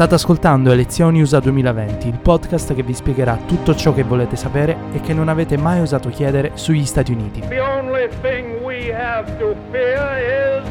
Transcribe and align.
State 0.00 0.14
ascoltando 0.14 0.72
Elezioni 0.72 1.20
USA 1.20 1.40
2020, 1.40 2.08
il 2.08 2.18
podcast 2.20 2.74
che 2.74 2.82
vi 2.82 2.94
spiegherà 2.94 3.36
tutto 3.46 3.74
ciò 3.74 3.92
che 3.92 4.02
volete 4.02 4.34
sapere 4.34 4.74
e 4.94 5.02
che 5.02 5.12
non 5.12 5.28
avete 5.28 5.58
mai 5.58 5.80
osato 5.80 6.08
chiedere 6.08 6.52
sugli 6.54 6.86
Stati 6.86 7.12
Uniti. 7.12 7.40
The 7.40 7.60
only 7.60 8.08
thing 8.22 8.62
we 8.62 8.94
have 8.94 9.30
to 9.38 9.54
fear 9.70 10.62
is 10.62 10.66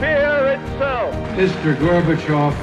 fear 0.00 0.58
itself. 0.58 1.14
Mr. 1.36 1.76
Gorbachev, 1.78 2.54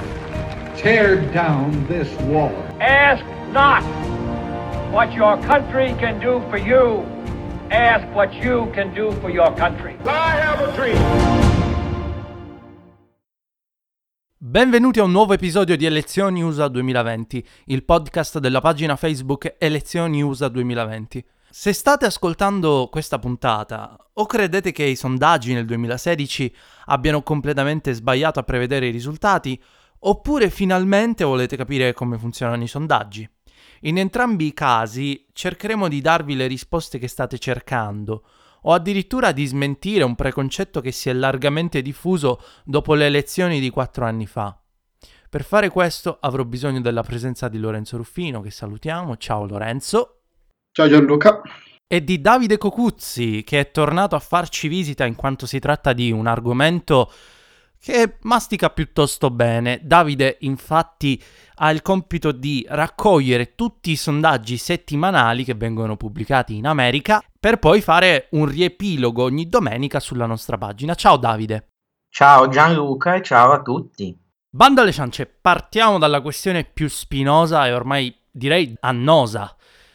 tear 0.75 1.21
down 1.31 1.85
this 1.85 2.09
wall. 2.21 2.51
Ask 2.79 3.23
not 3.51 3.83
what 4.91 5.13
your 5.13 5.38
country 5.45 5.93
can 5.99 6.17
do 6.17 6.41
for 6.49 6.57
you. 6.57 7.04
Ask 7.70 8.07
what 8.15 8.33
you 8.33 8.71
can 8.73 8.91
do 8.95 9.11
for 9.21 9.29
your 9.29 9.55
country. 9.55 9.95
I 10.04 10.31
have 10.31 10.67
a 10.67 10.75
dream. 10.75 11.52
Benvenuti 14.45 14.99
a 14.99 15.03
un 15.03 15.11
nuovo 15.11 15.31
episodio 15.31 15.77
di 15.77 15.85
Elezioni 15.85 16.43
USA 16.43 16.67
2020, 16.67 17.47
il 17.67 17.85
podcast 17.85 18.39
della 18.39 18.59
pagina 18.59 18.97
Facebook 18.97 19.55
Elezioni 19.57 20.21
USA 20.21 20.49
2020. 20.49 21.25
Se 21.49 21.71
state 21.71 22.05
ascoltando 22.05 22.89
questa 22.91 23.19
puntata 23.19 23.95
o 24.11 24.25
credete 24.25 24.73
che 24.73 24.83
i 24.83 24.97
sondaggi 24.97 25.53
nel 25.53 25.66
2016 25.66 26.53
abbiano 26.88 27.23
completamente 27.23 27.93
sbagliato 27.93 28.39
a 28.39 28.43
prevedere 28.43 28.88
i 28.88 28.91
risultati, 28.91 29.57
oppure 29.99 30.49
finalmente 30.49 31.23
volete 31.23 31.55
capire 31.55 31.94
come 31.94 32.17
funzionano 32.17 32.63
i 32.63 32.67
sondaggi. 32.67 33.25
In 33.83 33.97
entrambi 33.97 34.47
i 34.47 34.53
casi 34.53 35.25
cercheremo 35.31 35.88
di 35.88 36.02
darvi 36.02 36.35
le 36.35 36.47
risposte 36.47 36.99
che 36.99 37.07
state 37.07 37.39
cercando, 37.39 38.25
o 38.63 38.73
addirittura 38.73 39.31
di 39.31 39.45
smentire 39.45 40.03
un 40.03 40.16
preconcetto 40.16 40.81
che 40.81 40.91
si 40.91 41.09
è 41.09 41.13
largamente 41.13 41.81
diffuso 41.81 42.41
dopo 42.63 42.94
le 42.94 43.05
elezioni 43.05 43.59
di 43.59 43.70
quattro 43.70 44.05
anni 44.05 44.27
fa. 44.27 44.58
Per 45.30 45.44
fare 45.44 45.69
questo 45.69 46.17
avrò 46.22 46.44
bisogno 46.44 46.80
della 46.80 47.02
presenza 47.02 47.47
di 47.47 47.58
Lorenzo 47.58 47.97
Ruffino, 47.97 48.41
che 48.41 48.52
salutiamo. 48.52 49.17
Ciao 49.17 49.47
Lorenzo. 49.47 50.22
Ciao 50.72 50.88
Gianluca. 50.88 51.41
E 51.88 52.03
di 52.03 52.22
Davide 52.22 52.58
Cocuzzi, 52.58 53.44
che 53.44 53.59
è 53.59 53.72
tornato 53.72 54.16
a 54.16 54.19
farci 54.19 54.67
visita 54.67 55.06
in 55.06 55.16
quanto 55.16 55.45
si 55.45 55.59
tratta 55.59 55.94
di 55.94 56.11
un 56.11 56.28
argomento 56.28 57.11
che 57.84 58.16
mastica 58.22 58.70
piuttosto 58.70 59.30
bene. 59.30 59.81
Davide 59.84 60.38
infatti 60.42 61.22
ha 61.56 61.70
il 61.70 61.81
compito 61.81 62.31
di 62.31 62.66
raccogliere 62.70 63.56
tutti 63.56 63.92
i 63.92 63.98
sondaggi 63.98 64.56
settimanali 64.56 65.44
che 65.44 65.53
vengono 65.53 65.98
pubblicati 65.98 66.56
in 66.56 66.66
America 66.66 67.22
per 67.38 67.59
poi 67.59 67.81
fare 67.81 68.30
un 68.31 68.45
riepilogo 68.45 69.23
ogni 69.23 69.50
domenica 69.50 70.00
sulla 70.00 70.25
nostra 70.25 70.58
pagina. 70.58 70.95
Ciao 70.95 71.17
Davide. 71.17 71.72
Ciao 72.09 72.48
Gianluca 72.48 73.16
e 73.16 73.22
ciao 73.22 73.52
a 73.52 73.62
tutti. 73.62 74.18
Bando 74.50 74.80
alle 74.80 74.94
ciance, 74.94 75.25
partiamo 75.25 75.97
dalla 75.97 76.22
questione 76.22 76.64
più 76.64 76.88
spinosa 76.88 77.68
e 77.68 77.73
ormai 77.73 78.16
direi 78.31 78.73
annosa. 78.80 79.53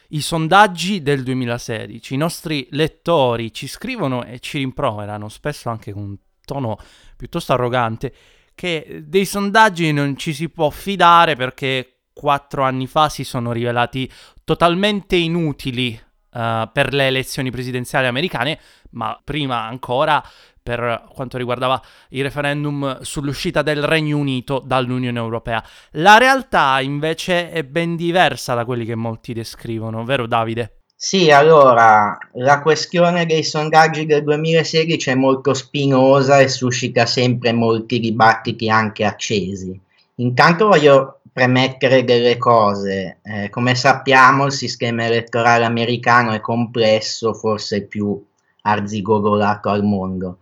I 0.09 0.21
sondaggi 0.21 1.01
del 1.01 1.23
2016. 1.23 2.13
I 2.13 2.17
nostri 2.17 2.67
lettori 2.69 3.51
ci 3.51 3.65
scrivono 3.65 4.23
e 4.25 4.37
ci 4.39 4.59
rimproverano, 4.59 5.27
spesso 5.27 5.69
anche 5.69 5.91
con 5.91 6.15
tono 6.49 6.77
piuttosto 7.15 7.53
arrogante, 7.53 8.11
che 8.55 9.03
dei 9.05 9.25
sondaggi 9.25 9.91
non 9.93 10.17
ci 10.17 10.33
si 10.33 10.49
può 10.49 10.71
fidare 10.71 11.35
perché 11.35 12.05
quattro 12.11 12.63
anni 12.63 12.87
fa 12.87 13.07
si 13.07 13.23
sono 13.23 13.51
rivelati 13.51 14.11
totalmente 14.43 15.15
inutili 15.15 15.97
uh, 16.31 16.69
per 16.73 16.91
le 16.93 17.07
elezioni 17.07 17.51
presidenziali 17.51 18.07
americane, 18.07 18.59
ma 18.91 19.19
prima 19.23 19.61
ancora 19.61 20.23
per 20.61 21.05
quanto 21.13 21.37
riguardava 21.37 21.81
il 22.09 22.23
referendum 22.23 23.01
sull'uscita 23.01 23.61
del 23.61 23.83
Regno 23.83 24.17
Unito 24.17 24.61
dall'Unione 24.65 25.19
Europea. 25.19 25.63
La 25.91 26.17
realtà 26.17 26.81
invece 26.81 27.51
è 27.51 27.63
ben 27.63 27.95
diversa 27.95 28.55
da 28.55 28.65
quelli 28.65 28.85
che 28.85 28.95
molti 28.95 29.33
descrivono, 29.33 30.03
vero 30.03 30.27
Davide? 30.27 30.78
Sì, 31.01 31.31
allora, 31.31 32.17
la 32.33 32.59
questione 32.59 33.25
dei 33.25 33.41
sondaggi 33.41 34.05
del 34.05 34.21
2016 34.21 35.11
è 35.11 35.15
molto 35.15 35.53
spinosa 35.53 36.39
e 36.39 36.49
suscita 36.49 37.05
sempre 37.05 37.53
molti 37.53 38.01
dibattiti 38.01 38.69
anche 38.69 39.05
accesi. 39.05 39.79
Intanto 40.15 40.67
voglio 40.67 41.21
premettere 41.31 42.03
delle 42.03 42.35
cose. 42.37 43.19
Eh, 43.23 43.49
come 43.49 43.75
sappiamo 43.75 44.47
il 44.47 44.51
sistema 44.51 45.05
elettorale 45.05 45.63
americano 45.63 46.33
è 46.33 46.41
complesso, 46.41 47.33
forse 47.33 47.77
il 47.77 47.87
più 47.87 48.21
arzigogolato 48.63 49.69
al 49.69 49.85
mondo. 49.85 50.39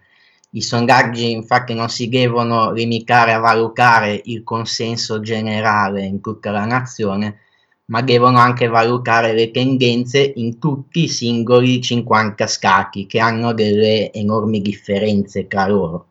I 0.51 0.61
sondaggi 0.63 1.29
infatti 1.29 1.75
non 1.75 1.89
si 1.89 2.09
devono 2.09 2.71
limitare 2.71 3.31
a 3.31 3.39
valutare 3.39 4.19
il 4.25 4.43
consenso 4.43 5.19
generale 5.19 6.03
in 6.03 6.19
tutta 6.19 6.49
la 6.49 6.65
nazione, 6.65 7.41
ma 7.87 8.01
devono 8.01 8.37
anche 8.37 8.67
valutare 8.67 9.33
le 9.33 9.51
tendenze 9.51 10.33
in 10.35 10.59
tutti 10.59 11.03
i 11.03 11.07
singoli 11.07 11.81
50 11.81 12.45
scacchi 12.47 13.05
che 13.05 13.19
hanno 13.19 13.53
delle 13.53 14.11
enormi 14.11 14.61
differenze 14.61 15.47
tra 15.47 15.67
loro. 15.67 16.07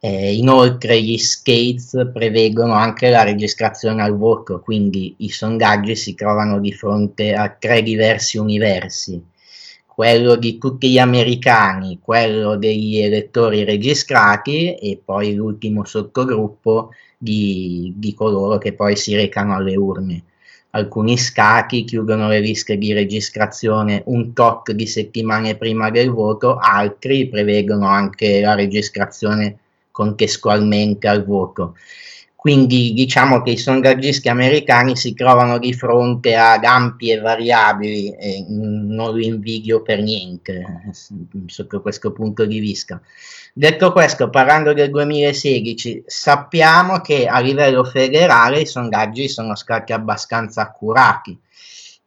Eh, 0.00 0.34
inoltre 0.36 1.02
gli 1.02 1.18
skates 1.18 2.10
prevedono 2.12 2.72
anche 2.72 3.10
la 3.10 3.22
registrazione 3.22 4.02
al 4.02 4.16
voto, 4.16 4.60
quindi 4.60 5.16
i 5.18 5.28
sondaggi 5.28 5.96
si 5.96 6.14
trovano 6.14 6.60
di 6.60 6.72
fronte 6.72 7.34
a 7.34 7.50
tre 7.50 7.82
diversi 7.82 8.38
universi, 8.38 9.20
quello 9.84 10.36
di 10.36 10.56
tutti 10.56 10.88
gli 10.90 10.98
americani, 10.98 11.98
quello 12.00 12.56
degli 12.56 12.98
elettori 12.98 13.64
registrati 13.64 14.74
e 14.74 15.00
poi 15.04 15.34
l'ultimo 15.34 15.84
sottogruppo 15.84 16.90
di, 17.18 17.92
di 17.96 18.14
coloro 18.14 18.56
che 18.58 18.72
poi 18.72 18.96
si 18.96 19.14
recano 19.16 19.54
alle 19.56 19.76
urne. 19.76 20.22
Alcuni 20.70 21.16
scacchi 21.16 21.84
chiudono 21.84 22.28
le 22.28 22.40
liste 22.40 22.76
di 22.76 22.92
registrazione 22.92 24.02
un 24.06 24.34
tot 24.34 24.72
di 24.72 24.86
settimane 24.86 25.56
prima 25.56 25.90
del 25.90 26.10
voto, 26.10 26.56
altri 26.58 27.26
prevedono 27.28 27.86
anche 27.86 28.40
la 28.40 28.54
registrazione 28.54 29.58
contestualmente 29.90 31.08
al 31.08 31.24
voto. 31.24 31.74
Quindi 32.38 32.92
diciamo 32.92 33.42
che 33.42 33.50
i 33.50 33.56
sondaggisti 33.56 34.28
americani 34.28 34.94
si 34.94 35.12
trovano 35.12 35.58
di 35.58 35.72
fronte 35.72 36.36
ad 36.36 36.62
ampie 36.62 37.18
variabili 37.18 38.14
e 38.14 38.44
non 38.48 39.16
li 39.16 39.26
invidio 39.26 39.82
per 39.82 40.00
niente 40.00 40.64
sotto 41.46 41.80
questo 41.82 42.12
punto 42.12 42.46
di 42.46 42.60
vista. 42.60 43.02
Detto 43.52 43.90
questo, 43.90 44.30
parlando 44.30 44.72
del 44.72 44.88
2016, 44.90 46.04
sappiamo 46.06 47.00
che 47.00 47.26
a 47.26 47.40
livello 47.40 47.82
federale 47.82 48.60
i 48.60 48.66
sondaggi 48.66 49.28
sono 49.28 49.56
stati 49.56 49.92
abbastanza 49.92 50.62
accurati. 50.62 51.36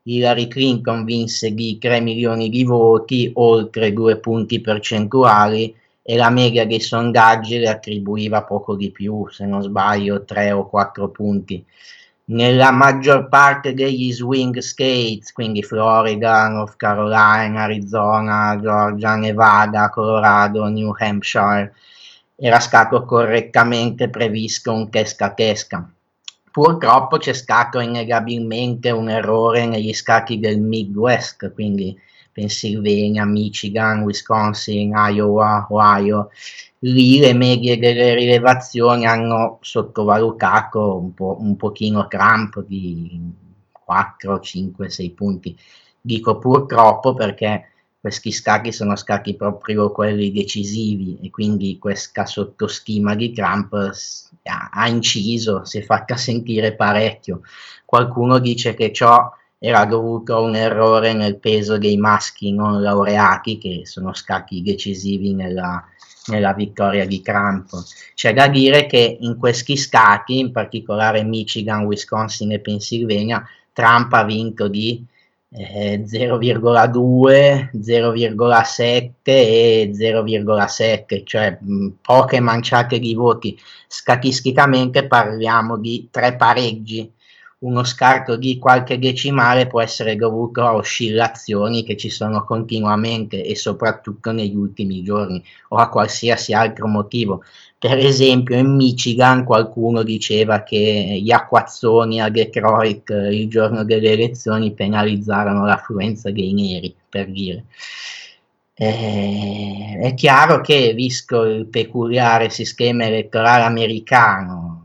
Hillary 0.04 0.48
Clinton 0.48 1.04
vinse 1.04 1.54
di 1.54 1.78
3 1.78 2.00
milioni 2.00 2.48
di 2.50 2.64
voti, 2.64 3.30
oltre 3.34 3.92
2 3.92 4.18
punti 4.20 4.62
percentuali, 4.62 5.76
e 6.04 6.16
la 6.16 6.30
media 6.30 6.66
dei 6.66 6.80
sondaggi 6.80 7.60
le 7.60 7.70
attribuiva 7.70 8.44
poco 8.44 8.76
di 8.76 8.92
più, 8.92 9.28
se 9.30 9.46
non 9.46 9.62
sbaglio 9.62 10.24
3 10.26 10.52
o 10.52 10.68
4 10.68 11.10
punti. 11.10 11.64
Nella 12.26 12.72
maggior 12.72 13.28
parte 13.28 13.74
degli 13.74 14.12
swing 14.12 14.58
states, 14.60 15.34
quindi 15.34 15.64
Florida, 15.64 16.48
North 16.48 16.78
Carolina, 16.78 17.64
Arizona, 17.64 18.58
Georgia, 18.60 19.16
Nevada, 19.16 19.90
Colorado, 19.90 20.66
New 20.68 20.94
Hampshire, 20.98 21.74
era 22.36 22.60
stato 22.60 23.04
correttamente 23.04 24.10
previsto 24.10 24.72
un 24.72 24.90
tesca-tesca. 24.90 25.92
Purtroppo 26.52 27.18
c'è 27.18 27.34
stato 27.34 27.80
innegabilmente 27.80 28.92
un 28.92 29.10
errore 29.10 29.66
negli 29.66 29.94
scatti 29.94 30.40
del 30.40 30.60
Midwest, 30.60 31.54
quindi 31.54 31.98
Pennsylvania, 32.32 33.26
Michigan, 33.26 34.04
Wisconsin, 34.04 34.94
Iowa, 34.96 35.68
Ohio, 35.70 36.30
lì 36.80 37.20
le 37.20 37.34
medie 37.34 37.78
delle 37.78 38.14
rilevazioni 38.14 39.06
hanno 39.06 39.60
sottovalutato 39.62 40.98
un, 40.98 41.14
po', 41.14 41.38
un 41.40 41.56
pochino 41.56 42.08
Trump 42.08 42.64
di 42.66 43.20
4, 43.72 44.40
5, 44.40 44.90
6 44.90 45.12
punti. 45.12 45.58
Dico 46.00 46.38
purtroppo 46.38 47.14
perché 47.14 47.68
questi 48.02 48.32
scacchi 48.32 48.72
sono 48.72 48.96
stati 48.96 49.36
proprio 49.36 49.92
quelli 49.92 50.32
decisivi 50.32 51.20
e 51.22 51.30
quindi 51.30 51.78
questa 51.78 52.26
sottostima 52.26 53.14
di 53.14 53.32
Trump 53.32 53.76
ha 54.44 54.88
inciso, 54.88 55.66
si 55.66 55.78
è 55.78 55.84
fatta 55.84 56.18
sentire 56.18 56.74
parecchio. 56.74 57.42
Qualcuno 57.86 58.40
dice 58.40 58.74
che 58.74 58.92
ciò 58.92 59.32
era 59.64 59.86
dovuto 59.86 60.36
a 60.36 60.40
un 60.40 60.56
errore 60.56 61.14
nel 61.14 61.38
peso 61.38 61.78
dei 61.78 61.96
maschi 61.96 62.52
non 62.52 62.82
laureati 62.82 63.60
che 63.60 63.82
sono 63.84 64.12
stati 64.12 64.64
decisivi 64.64 65.36
nella, 65.36 65.86
nella 66.30 66.54
vittoria 66.54 67.06
di 67.06 67.22
Trump. 67.22 67.70
C'è 68.16 68.34
da 68.34 68.48
dire 68.48 68.88
che 68.88 69.18
in 69.20 69.38
questi 69.38 69.78
stati, 69.78 70.40
in 70.40 70.52
particolare 70.52 71.24
Michigan, 71.24 71.86
Wisconsin 71.86 72.54
e 72.54 72.60
Pennsylvania, 72.60 73.48
Trump 73.72 74.12
ha 74.14 74.24
vinto 74.24 74.68
di 74.68 75.06
eh, 75.52 76.04
0,2, 76.08 77.70
0,7 77.78 79.12
e 79.24 79.92
0,7, 79.94 81.24
cioè 81.24 81.56
mh, 81.62 81.88
poche 82.02 82.40
manciate 82.40 82.98
di 82.98 83.14
voti. 83.14 83.56
Statisticamente 83.86 85.06
parliamo 85.06 85.78
di 85.78 86.08
tre 86.10 86.36
pareggi. 86.36 87.12
Uno 87.64 87.84
scarto 87.84 88.38
di 88.38 88.58
qualche 88.58 88.98
decimale 88.98 89.68
può 89.68 89.82
essere 89.82 90.16
dovuto 90.16 90.66
a 90.66 90.74
oscillazioni 90.74 91.84
che 91.84 91.96
ci 91.96 92.10
sono 92.10 92.44
continuamente 92.44 93.44
e 93.44 93.56
soprattutto 93.56 94.32
negli 94.32 94.56
ultimi 94.56 95.04
giorni 95.04 95.44
o 95.70 95.78
a 95.78 95.90
qualsiasi 95.90 96.54
altro 96.54 96.88
motivo. 96.88 97.44
Per 97.78 98.00
esempio 98.00 98.58
in 98.58 98.76
Michigan 98.76 99.44
qualcuno 99.44 100.02
diceva 100.02 100.64
che 100.64 101.20
gli 101.22 101.32
acquazzoni 101.32 102.20
a 102.20 102.30
Detroit 102.30 103.12
eh, 103.12 103.36
il 103.36 103.48
giorno 103.48 103.84
delle 103.84 104.12
elezioni 104.14 104.74
penalizzarono 104.74 105.64
l'affluenza 105.64 106.32
dei 106.32 106.54
neri, 106.54 106.96
per 107.08 107.30
dire. 107.30 107.66
Eh, 108.74 110.00
è 110.02 110.14
chiaro 110.16 110.62
che, 110.62 110.94
visto 110.96 111.44
il 111.44 111.68
peculiare 111.68 112.50
sistema 112.50 113.06
elettorale 113.06 113.66
americano, 113.66 114.81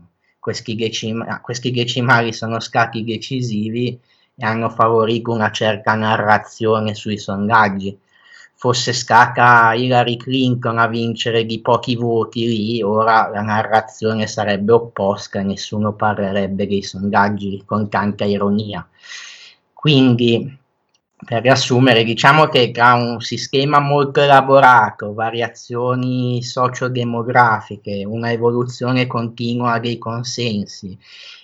questi, 0.47 0.75
decima- 0.75 1.41
questi 1.41 1.71
decimali 1.71 2.31
sono 2.31 2.61
stati 2.61 3.03
decisivi 3.03 3.99
e 4.33 4.45
hanno 4.45 4.69
favorito 4.69 5.33
una 5.33 5.51
certa 5.51 5.93
narrazione 5.93 6.95
sui 6.95 7.17
sondaggi 7.17 7.99
fosse 8.55 8.93
stata 8.93 9.73
Hillary 9.73 10.15
Clinton 10.15 10.77
a 10.77 10.87
vincere 10.87 11.45
di 11.45 11.59
pochi 11.59 11.97
voti 11.97 12.47
lì, 12.47 12.81
ora 12.81 13.27
la 13.27 13.41
narrazione 13.41 14.25
sarebbe 14.25 14.71
opposta, 14.71 15.41
nessuno 15.41 15.93
parlerebbe 15.93 16.65
dei 16.65 16.81
sondaggi 16.81 17.63
con 17.65 17.89
tanta 17.89 18.23
ironia. 18.23 18.87
Quindi, 19.73 20.57
per 21.25 21.41
riassumere, 21.41 22.03
diciamo 22.03 22.45
che 22.47 22.71
tra 22.71 22.93
un 22.93 23.19
sistema 23.21 23.79
molto 23.79 24.21
elaborato, 24.21 25.13
variazioni 25.13 26.43
sociodemografiche, 26.43 28.05
una 28.05 28.31
evoluzione 28.31 29.07
continua 29.07 29.79
dei 29.79 29.97
consensi 29.97 30.97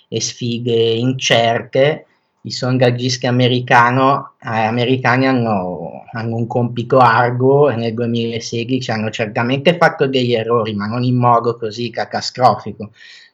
e 0.08 0.20
sfide 0.20 0.72
incerte, 0.72 2.06
i 2.42 2.50
sondaggisti 2.50 3.26
eh, 3.26 3.28
americani 3.28 5.26
hanno, 5.26 6.04
hanno, 6.12 6.36
un 6.36 6.46
compito 6.46 6.98
arduo 6.98 7.70
e 7.70 7.76
nel 7.76 7.94
2016 7.94 8.90
hanno 8.90 9.10
certamente 9.10 9.76
fatto 9.76 10.06
degli 10.06 10.34
errori, 10.34 10.74
ma 10.74 10.86
non 10.86 11.02
in 11.02 11.16
modo 11.16 11.56
così 11.56 11.90
catastrofico. 11.90 12.90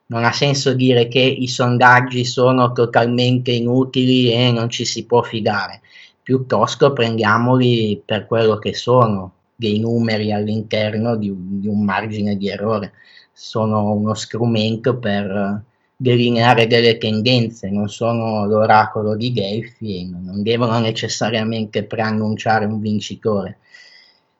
Non 0.07 0.25
ha 0.25 0.33
senso 0.33 0.75
dire 0.75 1.09
che 1.09 1.21
i 1.21 1.49
sondaggi 1.49 2.25
sono 2.25 2.73
totalmente 2.73 3.51
inutili 3.53 4.33
e 4.33 4.51
non 4.53 4.69
ci 4.69 4.85
si 4.85 5.05
può 5.05 5.23
fidare, 5.23 5.83
piuttosto 6.23 6.93
prendiamoli 6.93 8.01
per 8.05 8.27
quello 8.27 8.59
che 8.59 8.75
sono, 8.75 9.33
dei 9.55 9.79
numeri 9.79 10.33
all'interno 10.33 11.17
di, 11.17 11.33
di 11.37 11.67
un 11.67 11.85
margine 11.85 12.37
di 12.37 12.49
errore. 12.49 12.93
Sono 13.33 13.93
uno 13.93 14.15
strumento 14.15 14.97
per 14.97 15.63
delineare 15.97 16.67
delle 16.67 16.97
tendenze, 16.97 17.69
non 17.69 17.89
sono 17.89 18.47
l'oracolo 18.47 19.17
di 19.17 19.33
Delphi 19.33 20.01
e 20.01 20.05
non 20.07 20.43
devono 20.43 20.79
necessariamente 20.79 21.85
preannunciare 21.85 22.65
un 22.65 22.81
vincitore. 22.81 23.59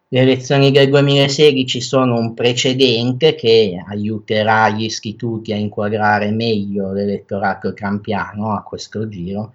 Le 0.09 0.21
elezioni 0.21 0.71
del 0.71 0.89
2016 0.89 1.81
sono 1.81 2.19
un 2.19 2.35
precedente 2.35 3.35
che 3.35 3.81
aiuterà 3.87 4.71
gli 4.71 4.85
istituti 4.85 5.53
a 5.53 5.57
inquadrare 5.57 6.31
meglio 6.31 6.93
l'elettorato 6.93 7.75
trampiano 7.75 8.53
a 8.53 8.63
questo 8.63 9.09
giro 9.09 9.53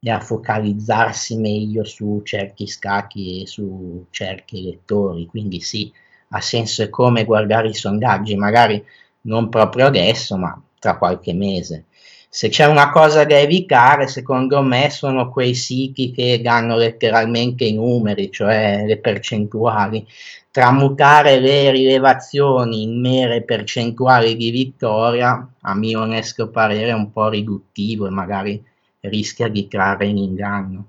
e 0.00 0.10
a 0.10 0.20
focalizzarsi 0.20 1.36
meglio 1.36 1.84
su 1.84 2.20
certi 2.24 2.66
scacchi 2.66 3.42
e 3.42 3.46
su 3.46 4.06
certi 4.10 4.58
elettori. 4.58 5.26
Quindi 5.26 5.60
sì, 5.60 5.92
ha 6.30 6.40
senso 6.40 6.82
e 6.82 6.90
come 6.90 7.24
guardare 7.24 7.68
i 7.68 7.74
sondaggi, 7.74 8.36
magari 8.36 8.82
non 9.22 9.48
proprio 9.48 9.86
adesso, 9.86 10.36
ma 10.36 10.60
tra 10.78 10.96
qualche 10.98 11.32
mese. 11.32 11.86
Se 12.28 12.48
c'è 12.48 12.66
una 12.66 12.90
cosa 12.90 13.24
da 13.24 13.38
evitare, 13.38 14.08
secondo 14.08 14.60
me, 14.62 14.90
sono 14.90 15.30
quei 15.30 15.54
siti 15.54 16.10
che 16.12 16.40
danno 16.42 16.76
letteralmente 16.76 17.64
i 17.64 17.74
numeri, 17.74 18.30
cioè 18.30 18.84
le 18.84 18.98
percentuali. 18.98 20.06
Tramutare 20.50 21.40
le 21.40 21.70
rilevazioni 21.70 22.82
in 22.82 23.00
mere 23.00 23.42
percentuali 23.42 24.36
di 24.36 24.50
vittoria, 24.50 25.48
a 25.60 25.74
mio 25.74 26.00
onesto 26.02 26.50
parere, 26.50 26.90
è 26.90 26.94
un 26.94 27.10
po' 27.10 27.28
riduttivo 27.28 28.06
e 28.06 28.10
magari 28.10 28.62
rischia 29.08 29.48
di 29.48 29.68
trarre 29.68 30.06
in 30.06 30.18
inganno. 30.18 30.88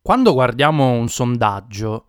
Quando 0.00 0.32
guardiamo 0.32 0.92
un 0.92 1.08
sondaggio, 1.08 2.06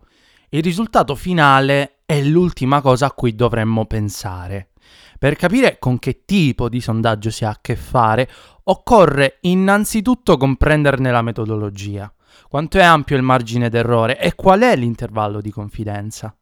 il 0.50 0.62
risultato 0.62 1.14
finale 1.14 2.00
è 2.06 2.22
l'ultima 2.22 2.80
cosa 2.80 3.06
a 3.06 3.12
cui 3.12 3.34
dovremmo 3.34 3.86
pensare. 3.86 4.70
Per 5.18 5.36
capire 5.36 5.78
con 5.78 5.98
che 5.98 6.24
tipo 6.24 6.68
di 6.68 6.80
sondaggio 6.80 7.30
si 7.30 7.44
ha 7.44 7.50
a 7.50 7.58
che 7.60 7.76
fare, 7.76 8.28
occorre 8.64 9.38
innanzitutto 9.42 10.36
comprenderne 10.38 11.10
la 11.10 11.22
metodologia, 11.22 12.12
quanto 12.48 12.78
è 12.78 12.82
ampio 12.82 13.16
il 13.16 13.22
margine 13.22 13.68
d'errore 13.68 14.18
e 14.18 14.34
qual 14.34 14.60
è 14.60 14.74
l'intervallo 14.76 15.40
di 15.40 15.50
confidenza. 15.50 16.34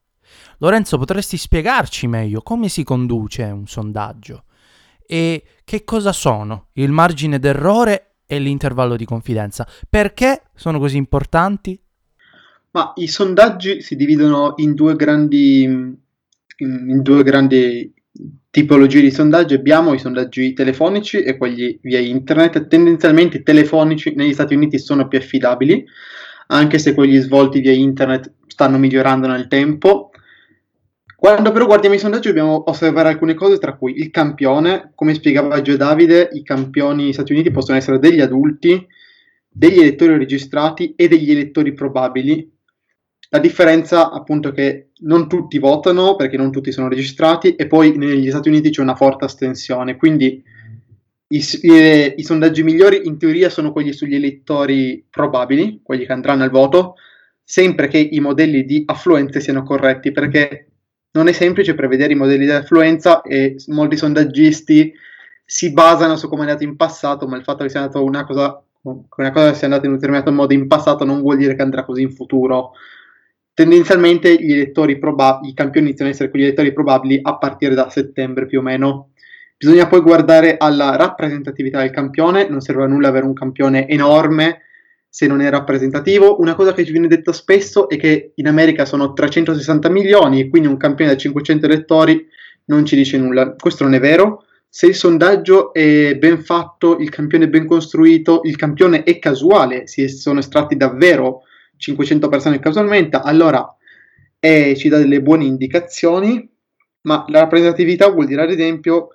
Lorenzo, 0.59 0.97
potresti 0.97 1.37
spiegarci 1.37 2.07
meglio 2.07 2.43
come 2.43 2.69
si 2.69 2.85
conduce 2.85 3.43
un 3.43 3.67
sondaggio 3.67 4.45
e 5.07 5.43
che 5.65 5.85
cosa 5.85 6.13
sono 6.13 6.69
il 6.75 6.93
margine 6.93 7.39
d'errore 7.39 8.08
e 8.29 8.39
l'intervallo 8.39 8.95
di 8.95 9.07
confidenza? 9.07 9.67
Perché 9.89 10.43
sono 10.55 10.79
così 10.79 10.99
importanti? 10.99 11.81
Ma 12.73 12.93
i 12.97 13.09
sondaggi 13.09 13.81
si 13.81 13.97
dividono 13.97 14.53
in 14.57 14.75
due 14.75 14.95
grandi, 14.95 15.63
in 15.63 17.03
due 17.03 17.23
grandi 17.25 17.93
tipologie 18.51 19.01
di 19.01 19.11
sondaggi 19.11 19.55
abbiamo 19.55 19.95
i 19.95 19.99
sondaggi 19.99 20.53
telefonici 20.53 21.23
e 21.23 21.37
quelli 21.37 21.79
via 21.83 21.99
internet. 21.99 22.69
Tendenzialmente 22.69 23.39
i 23.39 23.43
telefonici 23.43 24.15
negli 24.15 24.35
Stati 24.35 24.55
Uniti 24.55 24.79
sono 24.79 25.09
più 25.09 25.19
affidabili, 25.19 25.85
anche 26.49 26.79
se 26.79 26.95
quelli 26.95 27.19
svolti 27.19 27.61
via 27.61 27.73
internet 27.73 28.33
stanno 28.47 28.77
migliorando 28.77 29.27
nel 29.27 29.49
tempo. 29.49 30.08
Quando 31.21 31.51
però 31.51 31.67
guardiamo 31.67 31.97
i 31.97 31.99
sondaggi 31.99 32.29
dobbiamo 32.29 32.63
osservare 32.71 33.09
alcune 33.09 33.35
cose, 33.35 33.59
tra 33.59 33.77
cui 33.77 33.99
il 33.99 34.13
campione, 34.13 34.93
come 34.95 35.15
spiegava 35.15 35.61
Gio 35.63 35.77
Davide, 35.77 36.29
i 36.33 36.45
campioni 36.45 37.13
Stati 37.13 37.33
Uniti 37.33 37.51
possono 37.51 37.77
essere 37.77 37.99
degli 37.99 38.21
adulti, 38.21 38.87
degli 39.49 39.81
elettori 39.81 40.17
registrati 40.17 40.95
e 40.95 41.09
degli 41.09 41.33
elettori 41.33 41.73
probabili, 41.73 42.49
la 43.31 43.41
differenza 43.41 44.13
appunto 44.13 44.51
è 44.51 44.53
che 44.53 44.91
non 45.01 45.29
tutti 45.29 45.59
votano 45.59 46.15
perché 46.15 46.37
non 46.37 46.53
tutti 46.53 46.71
sono 46.71 46.89
registrati 46.89 47.57
e 47.57 47.67
poi 47.67 47.97
negli 47.97 48.31
Stati 48.31 48.49
Uniti 48.49 48.71
c'è 48.71 48.81
una 48.81 48.95
forte 48.95 49.25
astensione, 49.25 49.97
quindi 49.97 50.41
i, 51.31 51.45
i, 51.63 52.15
i, 52.17 52.23
sondaggi 52.23 52.63
migliori 52.63 53.09
in 53.09 53.19
teoria 53.19 53.51
sono 53.51 53.73
quelli 53.73 53.93
sugli 53.93 54.15
elettori 54.15 55.05
probabili, 55.11 55.81
quelli 55.83 56.07
che 56.07 56.13
andranno 56.13 56.45
al 56.45 56.51
voto, 56.51 56.95
sempre 57.43 57.89
che 57.89 57.99
i 57.99 58.21
modelli 58.21 58.65
di 58.65 58.85
affluenza 58.87 59.41
siano 59.41 59.65
corretti, 59.65 60.13
perché 60.13 60.68
non 61.13 61.29
è 61.29 61.33
semplice 61.33 61.75
prevedere 61.75 62.13
i 62.13 62.17
modelli 62.17 62.45
di 62.45 62.51
affluenza 62.51 63.23
e 63.23 63.57
molti 63.69 63.97
sondaggisti 63.97 64.93
si 65.45 65.73
basano 65.73 66.17
su 66.17 66.29
come 66.29 66.43
è 66.43 66.45
andato 66.47 66.65
in 66.65 66.77
passato, 66.77 67.27
ma 67.27 67.37
il 67.37 67.43
fatto 67.43 67.63
che 67.65 67.71
sia 67.71 67.81
andata 67.81 68.01
una 68.01 68.25
cosa, 68.25 68.63
una 68.83 69.33
cosa 69.33 69.55
sia 69.55 69.67
andata 69.67 69.87
in 69.87 69.93
un 69.93 69.99
determinato 69.99 70.31
modo 70.31 70.53
in 70.53 70.67
passato 70.67 71.05
non 71.05 71.21
vuol 71.21 71.39
dire 71.39 71.55
che 71.55 71.63
andrà 71.63 71.85
così 71.85 72.03
in 72.03 72.13
futuro 72.13 72.73
tendenzialmente 73.59 74.37
gli 74.37 74.53
elettori 74.53 75.01
probabili, 75.01 75.51
i 75.51 75.55
campioni 75.55 75.89
iniziano 75.89 76.09
ad 76.09 76.15
essere 76.15 76.31
quegli 76.31 76.45
elettori 76.45 76.73
probabili 76.73 77.19
a 77.21 77.39
partire 77.39 77.75
da 77.75 77.91
settembre 77.91 78.47
più 78.47 78.61
o 78.61 78.63
meno. 78.63 79.11
Bisogna 79.57 79.89
poi 79.89 80.01
guardare 80.01 80.57
alla 80.57 80.95
rappresentatività 80.95 81.81
del 81.81 81.91
campione, 81.91 82.49
non 82.49 82.61
serve 82.61 82.85
a 82.85 82.87
nulla 82.87 83.09
avere 83.09 83.25
un 83.25 83.33
campione 83.33 83.89
enorme 83.89 84.61
se 85.09 85.27
non 85.27 85.41
è 85.41 85.51
rappresentativo. 85.51 86.39
Una 86.41 86.55
cosa 86.55 86.73
che 86.73 86.85
ci 86.85 86.93
viene 86.93 87.09
detta 87.09 87.33
spesso 87.33 87.89
è 87.89 87.97
che 87.97 88.33
in 88.35 88.47
America 88.47 88.85
sono 88.85 89.13
360 89.13 89.89
milioni 89.89 90.41
e 90.41 90.49
quindi 90.49 90.69
un 90.69 90.77
campione 90.77 91.13
da 91.13 91.17
500 91.17 91.67
elettori 91.67 92.27
non 92.67 92.85
ci 92.85 92.97
dice 92.97 93.19
nulla. 93.19 93.55
Questo 93.55 93.85
non 93.85 93.95
è 93.95 94.01
vero. 94.01 94.45
Se 94.69 94.87
il 94.87 94.95
sondaggio 94.95 95.73
è 95.73 96.17
ben 96.17 96.43
fatto, 96.43 96.99
il 96.99 97.09
campione 97.09 97.45
è 97.45 97.49
ben 97.49 97.67
costruito, 97.67 98.43
il 98.45 98.57
campione 98.57 99.03
è 99.03 99.19
casuale, 99.19 99.87
si 99.87 100.07
sono 100.09 100.41
estratti 100.41 100.77
davvero 100.77 101.43
500 101.79 102.29
persone 102.29 102.59
casualmente, 102.59 103.19
allora 103.23 103.67
eh, 104.39 104.77
ci 104.77 104.89
dà 104.89 104.99
delle 104.99 105.23
buone 105.23 105.45
indicazioni, 105.45 106.47
ma 107.03 107.25
la 107.29 107.41
rappresentatività 107.41 108.11
vuol 108.11 108.27
dire 108.27 108.43
ad 108.43 108.51
esempio 108.51 109.09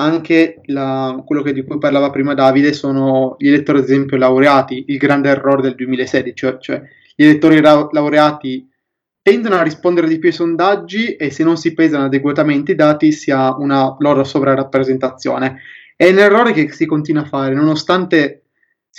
anche 0.00 0.60
la, 0.66 1.20
quello 1.24 1.42
di 1.42 1.64
cui 1.64 1.78
parlava 1.78 2.10
prima 2.10 2.34
Davide 2.34 2.72
sono 2.72 3.34
gli 3.38 3.48
elettori 3.48 3.78
ad 3.78 3.84
esempio 3.84 4.16
laureati, 4.16 4.84
il 4.88 4.96
grande 4.96 5.28
errore 5.28 5.62
del 5.62 5.74
2016, 5.74 6.34
cioè, 6.34 6.58
cioè 6.58 6.82
gli 7.14 7.24
elettori 7.24 7.60
ra- 7.60 7.88
laureati 7.90 8.68
tendono 9.20 9.56
a 9.56 9.62
rispondere 9.62 10.06
di 10.06 10.18
più 10.18 10.28
ai 10.28 10.34
sondaggi 10.34 11.16
e 11.16 11.30
se 11.30 11.42
non 11.42 11.56
si 11.56 11.74
pesano 11.74 12.04
adeguatamente 12.04 12.72
i 12.72 12.76
dati 12.76 13.12
si 13.12 13.30
ha 13.30 13.56
una 13.56 13.96
loro 13.98 14.22
sovrarappresentazione. 14.24 15.60
È 15.96 16.08
un 16.08 16.18
errore 16.18 16.52
che 16.52 16.70
si 16.72 16.86
continua 16.86 17.22
a 17.22 17.26
fare, 17.26 17.54
nonostante 17.54 18.44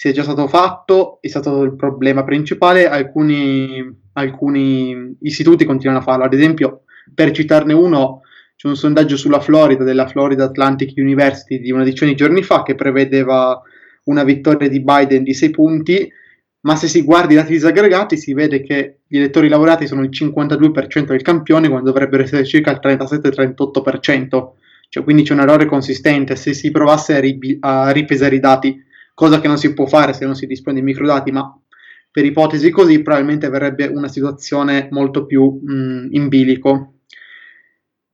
è 0.02 0.12
già 0.12 0.24
stato 0.24 0.48
fatto, 0.48 1.18
è 1.22 1.28
stato 1.28 1.64
il 1.64 1.76
problema 1.76 2.24
principale, 2.24 2.90
alcuni, 2.90 3.84
alcuni 4.14 5.16
istituti 5.22 5.66
continuano 5.66 6.00
a 6.02 6.04
farlo, 6.04 6.26
ad 6.26 6.34
esempio, 6.34 6.84
per 7.14 7.32
citarne 7.32 7.74
uno, 7.74 8.22
c'è 8.60 8.68
un 8.68 8.76
sondaggio 8.76 9.16
sulla 9.16 9.40
Florida, 9.40 9.86
della 9.86 10.06
Florida 10.06 10.44
Atlantic 10.44 10.92
University 10.98 11.62
di 11.62 11.72
una 11.72 11.86
decina 11.86 12.10
di 12.10 12.18
giorni 12.18 12.44
fa, 12.44 12.62
che 12.62 12.76
prevedeva 12.76 13.58
una 14.04 14.26
vittoria 14.26 14.68
di 14.68 14.82
Biden 14.82 15.24
di 15.24 15.34
6 15.34 15.50
punti, 15.50 16.12
ma 16.64 16.76
se 16.76 16.90
si 16.90 17.04
guarda 17.04 17.32
i 17.32 17.36
dati 17.38 17.54
disaggregati 17.54 18.18
si 18.18 18.34
vede 18.34 18.62
che 18.62 18.98
gli 19.08 19.16
elettori 19.16 19.48
lavorati 19.48 19.88
sono 19.88 20.04
il 20.04 20.10
52% 20.10 21.06
del 21.06 21.22
campione 21.22 21.70
quando 21.70 21.90
dovrebbero 21.90 22.24
essere 22.24 22.44
circa 22.44 22.72
il 22.72 22.82
37-38%, 22.84 24.48
cioè, 24.90 25.04
quindi 25.06 25.24
c'è 25.24 25.32
un 25.32 25.40
errore 25.40 25.66
consistente, 25.66 26.36
se 26.36 26.54
si 26.54 26.70
provasse 26.70 27.16
a, 27.16 27.22
ribi- 27.22 27.60
a, 27.62 27.92
ripesare 27.92 28.36
i 28.36 28.42
dati, 28.42 28.78
cosa 29.14 29.40
che 29.40 29.48
non 29.48 29.58
si 29.58 29.74
può 29.74 29.86
fare 29.86 30.12
se 30.12 30.26
non 30.26 30.36
si 30.36 30.46
dispone 30.46 30.76
di 30.76 30.84
microdati, 30.84 31.32
ma 31.32 31.58
per 32.12 32.26
ipotesi 32.26 32.72
così 32.72 33.02
probabilmente 33.02 33.48
verrebbe 33.48 33.86
una 33.86 34.10
situazione 34.10 34.90
molto 34.92 35.26
più 35.26 35.62
mh, 35.64 36.08
in 36.12 36.28
bilico. 36.28 36.96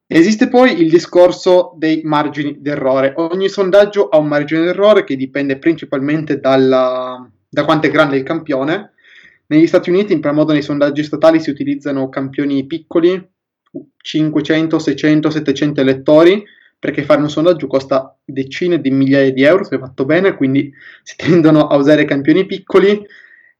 Esiste 0.08 0.50
poi 0.50 0.80
il 0.80 0.90
discorso 0.90 1.74
dei 1.78 2.02
margini 2.04 2.58
d'errore. 2.60 3.14
Ogni 3.16 3.50
sondaggio 3.50 4.08
ha 4.10 4.18
un 4.18 4.28
margine 4.28 4.64
d'errore 4.64 5.04
che 5.04 5.16
dipende 5.16 5.58
principalmente 5.58 6.40
dalla, 6.40 7.28
da 7.50 7.66
quanto 7.66 7.88
è 7.88 7.90
grande 7.90 8.18
il 8.18 8.24
campione. 8.24 8.92
Negli 9.48 9.66
Stati 9.66 9.90
Uniti, 9.90 10.14
in 10.14 10.20
primo 10.20 10.36
modo, 10.36 10.54
nei 10.54 10.62
sondaggi 10.62 11.04
statali 11.04 11.40
si 11.40 11.50
utilizzano 11.50 12.10
campioni 12.10 12.68
piccoli, 12.68 13.20
500, 13.98 14.78
600, 14.78 15.30
700 15.32 15.82
elettori, 15.82 16.44
perché 16.78 17.02
fare 17.02 17.22
un 17.22 17.30
sondaggio 17.30 17.66
costa 17.66 18.16
decine 18.24 18.80
di 18.80 18.92
migliaia 18.92 19.32
di 19.32 19.42
euro 19.42 19.64
se 19.64 19.80
fatto 19.80 20.06
bene, 20.06 20.36
quindi 20.36 20.72
si 21.02 21.16
tendono 21.18 21.68
a 21.68 21.78
usare 21.78 22.06
campioni 22.06 22.46
piccoli. 22.46 23.04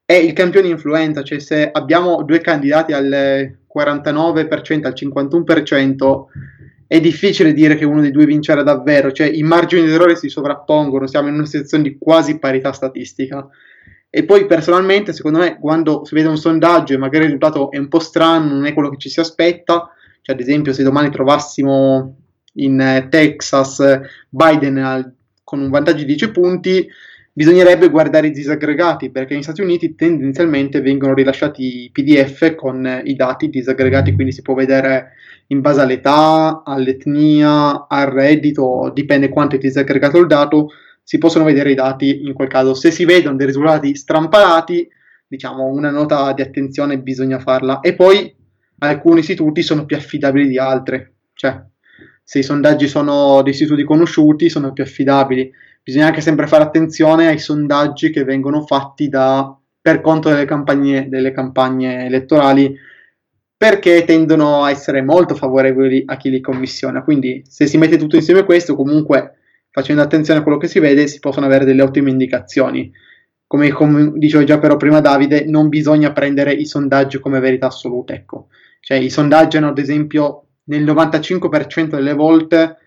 E 0.08 0.18
il 0.18 0.34
campione 0.34 0.68
influenza, 0.68 1.24
cioè 1.24 1.40
se 1.40 1.72
abbiamo 1.72 2.22
due 2.22 2.40
candidati 2.40 2.94
al 2.94 3.58
49%, 3.76 4.86
al 4.86 4.94
51%, 4.96 6.24
è 6.88 7.00
difficile 7.00 7.54
dire 7.54 7.76
che 7.76 7.86
uno 7.86 8.02
dei 8.02 8.12
due 8.12 8.26
vincerà 8.26 8.64
davvero, 8.64 9.12
cioè 9.12 9.28
i 9.28 9.42
margini 9.42 9.86
di 9.86 9.92
errore 9.92 10.16
si 10.16 10.30
sovrappongono, 10.30 11.08
siamo 11.08 11.28
in 11.28 11.34
una 11.34 11.46
situazione 11.46 11.84
di 11.84 11.98
quasi 11.98 12.38
parità 12.38 12.72
statistica. 12.72 13.48
E 14.10 14.24
poi 14.24 14.46
personalmente, 14.46 15.12
secondo 15.12 15.40
me, 15.40 15.60
quando 15.60 16.06
si 16.06 16.16
vede 16.16 16.30
un 16.30 16.38
sondaggio 16.38 16.94
e 16.94 16.98
magari 16.98 17.26
il 17.26 17.32
risultato 17.32 17.72
è 17.72 17.78
un 17.78 17.90
po' 17.90 18.00
strano, 18.00 18.54
non 18.54 18.66
è 18.66 18.74
quello 18.74 18.90
che 18.90 18.98
ci 18.98 19.10
si 19.10 19.20
aspetta, 19.20 19.90
cioè 20.22 20.36
ad 20.36 20.42
esempio 20.42 20.74
se 20.74 20.84
domani 20.84 21.10
trovassimo 21.10 22.16
in 22.54 22.80
eh, 22.80 23.08
Texas 23.10 23.84
Biden 24.30 24.78
al, 24.78 25.14
con 25.44 25.60
un 25.60 25.70
vantaggio 25.70 25.98
di 25.98 26.06
10 26.06 26.32
punti, 26.32 26.88
bisognerebbe 27.38 27.90
guardare 27.90 28.28
i 28.28 28.32
disaggregati 28.32 29.10
perché 29.10 29.34
negli 29.34 29.44
Stati 29.44 29.60
Uniti 29.60 29.94
tendenzialmente 29.94 30.80
vengono 30.80 31.14
rilasciati 31.14 31.90
PDF 31.92 32.56
con 32.56 33.02
i 33.04 33.14
dati 33.14 33.50
disaggregati, 33.50 34.14
quindi 34.14 34.32
si 34.32 34.42
può 34.42 34.54
vedere 34.54 35.12
in 35.48 35.60
base 35.60 35.82
all'età, 35.82 36.64
all'etnia, 36.66 37.88
al 37.90 38.08
reddito, 38.08 38.90
dipende 38.94 39.28
quanto 39.28 39.58
è 39.58 39.60
disaggregato 39.60 40.18
il 40.18 40.28
dato, 40.28 40.70
si 41.04 41.18
possono 41.18 41.44
vedere 41.44 41.72
i 41.72 41.76
dati 41.76 42.24
in 42.26 42.32
quel 42.32 42.48
caso. 42.48 42.74
Se 42.74 42.90
si 42.90 43.04
vedono 43.04 43.36
dei 43.36 43.48
risultati 43.48 43.96
strampalati, 43.96 44.88
diciamo 45.28 45.66
una 45.66 45.90
nota 45.90 46.32
di 46.32 46.42
attenzione 46.42 47.00
bisogna 47.00 47.40
farla. 47.40 47.82
E 47.82 47.96
poi 47.96 48.34
alcuni 48.78 49.20
istituti 49.20 49.62
sono 49.62 49.86
più 49.86 49.98
affidabili 49.98 50.48
di 50.48 50.58
altri, 50.58 51.06
cioè 51.34 51.62
se 52.24 52.40
i 52.40 52.44
sondaggi 52.44 52.88
sono 52.88 53.42
di 53.44 53.50
istituti 53.50 53.84
conosciuti 53.84 54.48
sono 54.48 54.72
più 54.72 54.84
affidabili. 54.84 55.52
Bisogna 55.86 56.08
anche 56.08 56.22
sempre 56.22 56.48
fare 56.48 56.64
attenzione 56.64 57.28
ai 57.28 57.38
sondaggi 57.38 58.10
che 58.10 58.24
vengono 58.24 58.66
fatti 58.66 59.08
da, 59.08 59.56
per 59.80 60.02
conto 60.02 60.30
delle 60.30 60.46
campagne, 60.46 61.08
delle 61.08 61.32
campagne 61.32 62.06
elettorali 62.06 62.76
perché 63.56 64.04
tendono 64.04 64.64
a 64.64 64.72
essere 64.72 65.04
molto 65.04 65.36
favorevoli 65.36 66.02
a 66.08 66.18
chi 66.18 66.32
li 66.32 66.42
commissiona. 66.42 67.04
Quindi 67.04 67.44
se 67.48 67.68
si 67.68 67.78
mette 67.78 67.98
tutto 67.98 68.16
insieme 68.16 68.46
questo, 68.46 68.76
comunque 68.76 69.36
facendo 69.70 70.02
attenzione 70.02 70.40
a 70.40 70.42
quello 70.42 70.58
che 70.58 70.68
si 70.68 70.80
vede, 70.80 71.06
si 71.06 71.20
possono 71.20 71.46
avere 71.46 71.66
delle 71.66 71.84
ottime 71.84 72.10
indicazioni. 72.10 72.92
Come, 73.46 73.70
come 73.70 74.12
dicevo 74.16 74.44
già 74.44 74.58
però 74.58 74.78
prima 74.78 75.02
Davide, 75.02 75.46
non 75.46 75.70
bisogna 75.70 76.12
prendere 76.14 76.52
i 76.52 76.66
sondaggi 76.66 77.20
come 77.20 77.40
verità 77.40 77.68
assoluta, 77.68 78.16
ecco. 78.16 78.48
Cioè 78.80 78.98
i 78.98 79.12
sondaggi 79.12 79.58
hanno 79.58 79.70
ad 79.70 79.78
esempio 79.78 80.48
nel 80.64 80.84
95% 80.84 81.90
delle 81.90 82.16
volte 82.16 82.78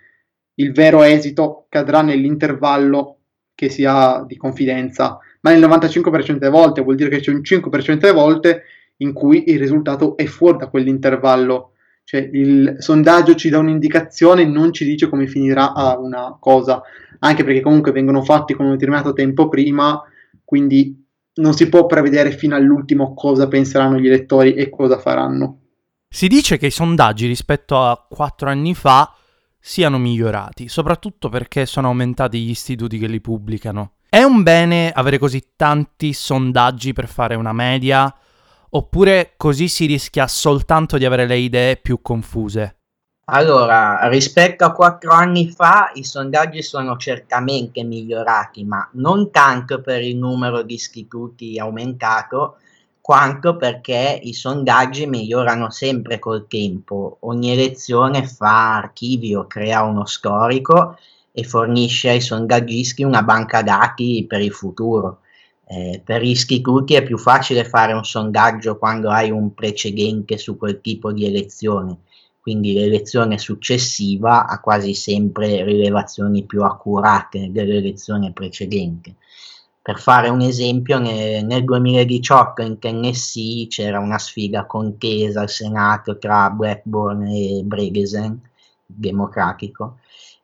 il 0.58 0.72
vero 0.72 1.02
esito 1.02 1.66
cadrà 1.68 2.02
nell'intervallo 2.02 3.16
che 3.54 3.68
si 3.68 3.84
ha 3.84 4.24
di 4.26 4.36
confidenza, 4.36 5.18
ma 5.40 5.50
nel 5.50 5.60
95% 5.60 6.38
delle 6.38 6.50
volte 6.50 6.80
vuol 6.80 6.96
dire 6.96 7.08
che 7.08 7.20
c'è 7.20 7.32
un 7.32 7.40
5% 7.42 7.98
delle 7.98 8.12
volte 8.12 8.62
in 8.98 9.12
cui 9.12 9.44
il 9.50 9.58
risultato 9.58 10.16
è 10.16 10.24
fuori 10.26 10.58
da 10.58 10.68
quell'intervallo. 10.68 11.72
Cioè 12.04 12.28
il 12.32 12.76
sondaggio 12.78 13.34
ci 13.34 13.50
dà 13.50 13.58
un'indicazione, 13.58 14.44
non 14.46 14.72
ci 14.72 14.84
dice 14.84 15.08
come 15.08 15.26
finirà 15.26 15.72
una 15.98 16.36
cosa, 16.40 16.80
anche 17.18 17.44
perché 17.44 17.60
comunque 17.60 17.92
vengono 17.92 18.22
fatti 18.22 18.54
con 18.54 18.66
un 18.66 18.72
determinato 18.72 19.12
tempo 19.12 19.48
prima, 19.48 20.02
quindi 20.42 21.04
non 21.34 21.52
si 21.52 21.68
può 21.68 21.86
prevedere 21.86 22.30
fino 22.32 22.56
all'ultimo 22.56 23.14
cosa 23.14 23.46
penseranno 23.46 23.98
gli 23.98 24.06
elettori 24.06 24.54
e 24.54 24.70
cosa 24.70 24.98
faranno. 24.98 25.58
Si 26.08 26.26
dice 26.26 26.56
che 26.56 26.66
i 26.66 26.70
sondaggi 26.70 27.26
rispetto 27.26 27.78
a 27.78 28.06
quattro 28.08 28.48
anni 28.48 28.74
fa 28.74 29.12
siano 29.68 29.98
migliorati, 29.98 30.66
soprattutto 30.66 31.28
perché 31.28 31.66
sono 31.66 31.88
aumentati 31.88 32.40
gli 32.40 32.48
istituti 32.48 32.96
che 32.96 33.06
li 33.06 33.20
pubblicano. 33.20 33.96
È 34.08 34.22
un 34.22 34.42
bene 34.42 34.90
avere 34.90 35.18
così 35.18 35.50
tanti 35.56 36.14
sondaggi 36.14 36.94
per 36.94 37.06
fare 37.06 37.34
una 37.34 37.52
media? 37.52 38.10
Oppure 38.70 39.34
così 39.36 39.68
si 39.68 39.84
rischia 39.84 40.26
soltanto 40.26 40.96
di 40.96 41.04
avere 41.04 41.26
le 41.26 41.36
idee 41.36 41.76
più 41.76 42.00
confuse? 42.00 42.76
Allora, 43.26 44.08
rispetto 44.08 44.64
a 44.64 44.72
quattro 44.72 45.12
anni 45.12 45.50
fa 45.50 45.90
i 45.92 46.02
sondaggi 46.02 46.62
sono 46.62 46.96
certamente 46.96 47.84
migliorati, 47.84 48.64
ma 48.64 48.88
non 48.94 49.30
tanto 49.30 49.82
per 49.82 50.00
il 50.02 50.16
numero 50.16 50.62
di 50.62 50.72
istituti 50.72 51.58
aumentato, 51.58 52.56
quanto 53.08 53.56
perché 53.56 54.20
i 54.22 54.34
sondaggi 54.34 55.06
migliorano 55.06 55.70
sempre 55.70 56.18
col 56.18 56.46
tempo. 56.46 57.16
Ogni 57.20 57.52
elezione 57.52 58.26
fa 58.26 58.76
archivio, 58.76 59.46
crea 59.46 59.80
uno 59.80 60.04
storico 60.04 60.98
e 61.32 61.42
fornisce 61.42 62.10
ai 62.10 62.20
sondaggisti 62.20 63.02
una 63.04 63.22
banca 63.22 63.62
dati 63.62 64.26
per 64.28 64.42
il 64.42 64.52
futuro. 64.52 65.20
Eh, 65.66 66.02
per 66.04 66.20
gli 66.20 66.28
istituti 66.28 66.96
è 66.96 67.02
più 67.02 67.16
facile 67.16 67.64
fare 67.64 67.94
un 67.94 68.04
sondaggio 68.04 68.76
quando 68.76 69.08
hai 69.08 69.30
un 69.30 69.54
precedente 69.54 70.36
su 70.36 70.58
quel 70.58 70.82
tipo 70.82 71.10
di 71.10 71.24
elezione, 71.24 72.00
quindi 72.38 72.74
l'elezione 72.74 73.38
successiva 73.38 74.46
ha 74.46 74.60
quasi 74.60 74.92
sempre 74.92 75.64
rilevazioni 75.64 76.44
più 76.44 76.62
accurate 76.62 77.50
dell'elezione 77.50 78.32
precedente. 78.32 79.14
Per 79.88 79.98
fare 79.98 80.28
un 80.28 80.42
esempio, 80.42 80.98
nel, 80.98 81.46
nel 81.46 81.64
2018 81.64 82.60
in 82.60 82.78
Tennessee 82.78 83.68
c'era 83.68 83.98
una 83.98 84.18
sfida 84.18 84.66
contesa 84.66 85.40
al 85.40 85.48
Senato 85.48 86.18
tra 86.18 86.50
Blackburn 86.50 87.22
e 87.22 87.62
Bregesen, 87.64 88.38
democratico. 88.84 90.00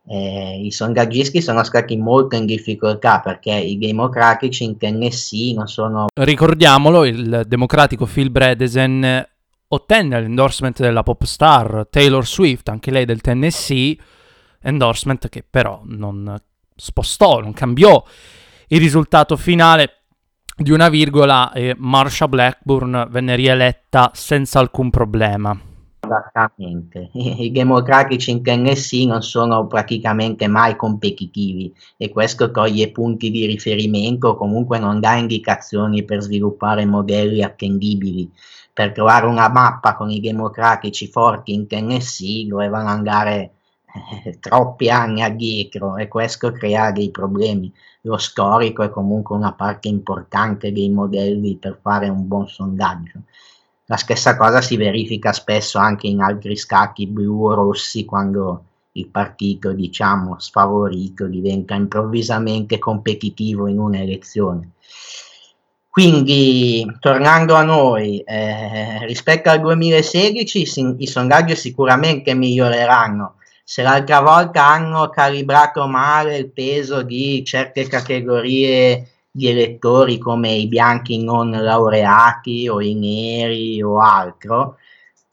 Eh, 0.07 0.63
I 0.65 0.71
sondaggisti 0.71 1.43
sono 1.43 1.63
stati 1.63 1.99
molto 1.99 2.37
in 2.37 2.47
difficoltà 2.47 3.21
perché 3.21 3.53
i 3.53 3.77
democratici 3.77 4.65
in 4.65 4.79
Tennessee 4.79 5.53
non 5.53 5.67
sono... 5.67 6.07
Ricordiamolo, 6.15 7.05
il 7.05 7.43
democratico 7.47 8.07
Phil 8.07 8.31
Bredesen 8.31 9.29
ottenne 9.69 10.21
l'endorsement 10.21 10.81
della 10.81 11.03
pop 11.03 11.23
star 11.25 11.87
Taylor 11.91 12.27
Swift, 12.27 12.71
anche 12.71 12.91
lei 12.91 13.05
del 13.05 13.21
Tennessee, 13.21 13.95
endorsement 14.63 15.29
che 15.29 15.45
però 15.47 15.83
non 15.85 16.35
spostò, 16.75 17.41
non 17.41 17.53
cambiò 17.53 18.03
il 18.69 18.79
risultato 18.79 19.37
finale 19.37 20.05
di 20.57 20.71
una 20.71 20.89
virgola 20.89 21.53
e 21.53 21.75
Marsha 21.77 22.29
Blackburn 22.29 23.09
venne 23.11 23.35
rieletta 23.35 24.11
senza 24.15 24.61
alcun 24.61 24.91
problema. 24.91 25.59
Esattamente, 26.05 27.11
i 27.15 27.51
democratici 27.51 28.31
in 28.31 28.43
Tennessee 28.43 29.07
non 29.07 29.23
sono 29.23 29.67
praticamente 29.67 30.47
mai 30.47 30.77
competitivi 30.77 31.75
e 31.97 32.11
questo 32.11 32.51
toglie 32.51 32.91
punti 32.91 33.31
di 33.31 33.47
riferimento 33.47 34.37
comunque 34.37 34.79
non 34.79 35.01
dà 35.01 35.15
indicazioni 35.15 36.05
per 36.05 36.21
sviluppare 36.21 36.85
modelli 36.85 37.43
attendibili. 37.43 38.31
Per 38.73 38.93
trovare 38.93 39.27
una 39.27 39.49
mappa 39.49 39.95
con 39.95 40.11
i 40.11 40.21
democratici 40.21 41.07
forti 41.07 41.53
in 41.55 41.67
Tennessee 41.67 42.47
dovevano 42.47 42.89
andare 42.89 43.53
eh, 44.25 44.39
troppi 44.41 44.91
anni 44.91 45.23
addietro 45.23 45.97
e 45.97 46.09
questo 46.09 46.51
crea 46.53 46.91
dei 46.91 47.11
problemi. 47.11 47.73
Lo 48.07 48.19
storico 48.19 48.83
è 48.83 48.91
comunque 48.91 49.35
una 49.35 49.55
parte 49.55 49.89
importante 49.89 50.73
dei 50.73 50.91
modelli 50.91 51.57
per 51.57 51.79
fare 51.81 52.09
un 52.09 52.29
buon 52.29 52.47
sondaggio. 52.47 53.21
La 53.87 53.97
stessa 53.97 54.37
cosa 54.37 54.61
si 54.61 54.77
verifica 54.77 55.33
spesso 55.33 55.79
anche 55.79 56.07
in 56.07 56.21
altri 56.21 56.55
scacchi 56.55 57.07
blu 57.07 57.47
o 57.47 57.55
rossi 57.55 58.05
quando 58.05 58.65
il 58.93 59.09
partito, 59.09 59.73
diciamo, 59.73 60.39
sfavorito 60.39 61.27
diventa 61.27 61.75
improvvisamente 61.75 62.79
competitivo 62.79 63.69
in 63.69 63.79
un'elezione. 63.79 64.73
Quindi, 65.89 66.85
tornando 67.01 67.55
a 67.55 67.63
noi, 67.63 68.19
eh, 68.21 69.07
rispetto 69.07 69.49
al 69.49 69.61
2016 69.61 70.67
si, 70.67 70.95
i 70.99 71.07
sondaggi 71.07 71.57
sicuramente 71.57 72.35
miglioreranno. 72.35 73.37
Se 73.67 73.83
l'altra 73.83 74.21
volta 74.21 74.67
hanno 74.67 75.09
calibrato 75.09 75.87
male 75.87 76.37
il 76.37 76.51
peso 76.53 77.03
di 77.03 77.43
certe 77.45 77.87
categorie 77.87 79.09
di 79.31 79.49
elettori 79.49 80.19
come 80.19 80.53
i 80.53 80.69
bianchi 80.69 81.23
non 81.25 81.51
laureati 81.51 82.69
o 82.69 82.81
i 82.83 82.95
neri 82.95 83.83
o 83.83 83.99
altro, 84.01 84.77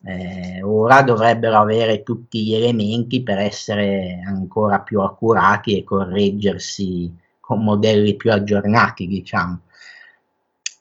eh, 0.03 0.61
ora 0.63 1.03
dovrebbero 1.03 1.57
avere 1.59 2.03
tutti 2.03 2.43
gli 2.43 2.55
elementi 2.55 3.21
per 3.21 3.37
essere 3.37 4.21
ancora 4.25 4.79
più 4.79 5.01
accurati 5.01 5.77
e 5.77 5.83
correggersi 5.83 7.13
con 7.39 7.63
modelli 7.63 8.15
più 8.15 8.31
aggiornati, 8.31 9.07
diciamo. 9.07 9.59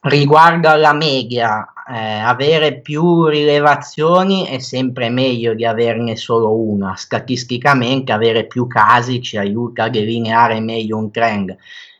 Riguardo 0.03 0.67
alla 0.67 0.93
media, 0.93 1.73
eh, 1.87 1.95
avere 1.95 2.79
più 2.79 3.27
rilevazioni 3.27 4.47
è 4.47 4.57
sempre 4.57 5.09
meglio 5.11 5.53
di 5.53 5.63
averne 5.63 6.15
solo 6.15 6.55
una. 6.55 6.95
Statisticamente 6.95 8.11
avere 8.11 8.47
più 8.47 8.65
casi 8.65 9.21
ci 9.21 9.37
aiuta 9.37 9.83
a 9.83 9.89
delineare 9.89 10.59
meglio 10.59 10.97
un 10.97 11.11
trend. 11.11 11.55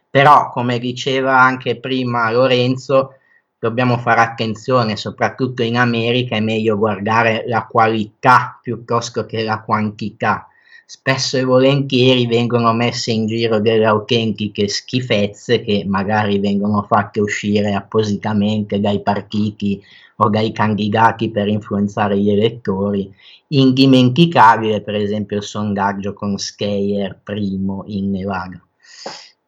Però, 0.09 0.49
come 0.49 0.79
diceva 0.79 1.39
anche 1.39 1.79
prima 1.79 2.31
Lorenzo, 2.31 3.17
dobbiamo 3.59 3.99
fare 3.99 4.21
attenzione, 4.21 4.95
soprattutto 4.95 5.61
in 5.61 5.77
America 5.77 6.35
è 6.35 6.39
meglio 6.39 6.79
guardare 6.79 7.43
la 7.45 7.67
qualità 7.67 8.57
piuttosto 8.59 9.27
che 9.27 9.43
la 9.43 9.61
quantità. 9.61 10.47
Spesso 10.93 11.37
e 11.37 11.45
volentieri 11.45 12.27
vengono 12.27 12.73
messe 12.73 13.13
in 13.13 13.25
giro 13.25 13.61
delle 13.61 13.85
autentiche 13.85 14.67
schifezze 14.67 15.61
che 15.61 15.85
magari 15.87 16.37
vengono 16.37 16.83
fatte 16.83 17.21
uscire 17.21 17.73
appositamente 17.73 18.77
dai 18.81 19.01
partiti 19.01 19.81
o 20.17 20.27
dai 20.27 20.51
candidati 20.51 21.31
per 21.31 21.47
influenzare 21.47 22.17
gli 22.19 22.29
elettori. 22.29 23.09
Indimenticabile 23.47 24.81
per 24.81 24.95
esempio 24.95 25.37
il 25.37 25.43
sondaggio 25.43 26.13
con 26.13 26.37
Skeyer 26.37 27.21
primo 27.23 27.85
in 27.87 28.11
Nevada. 28.11 28.61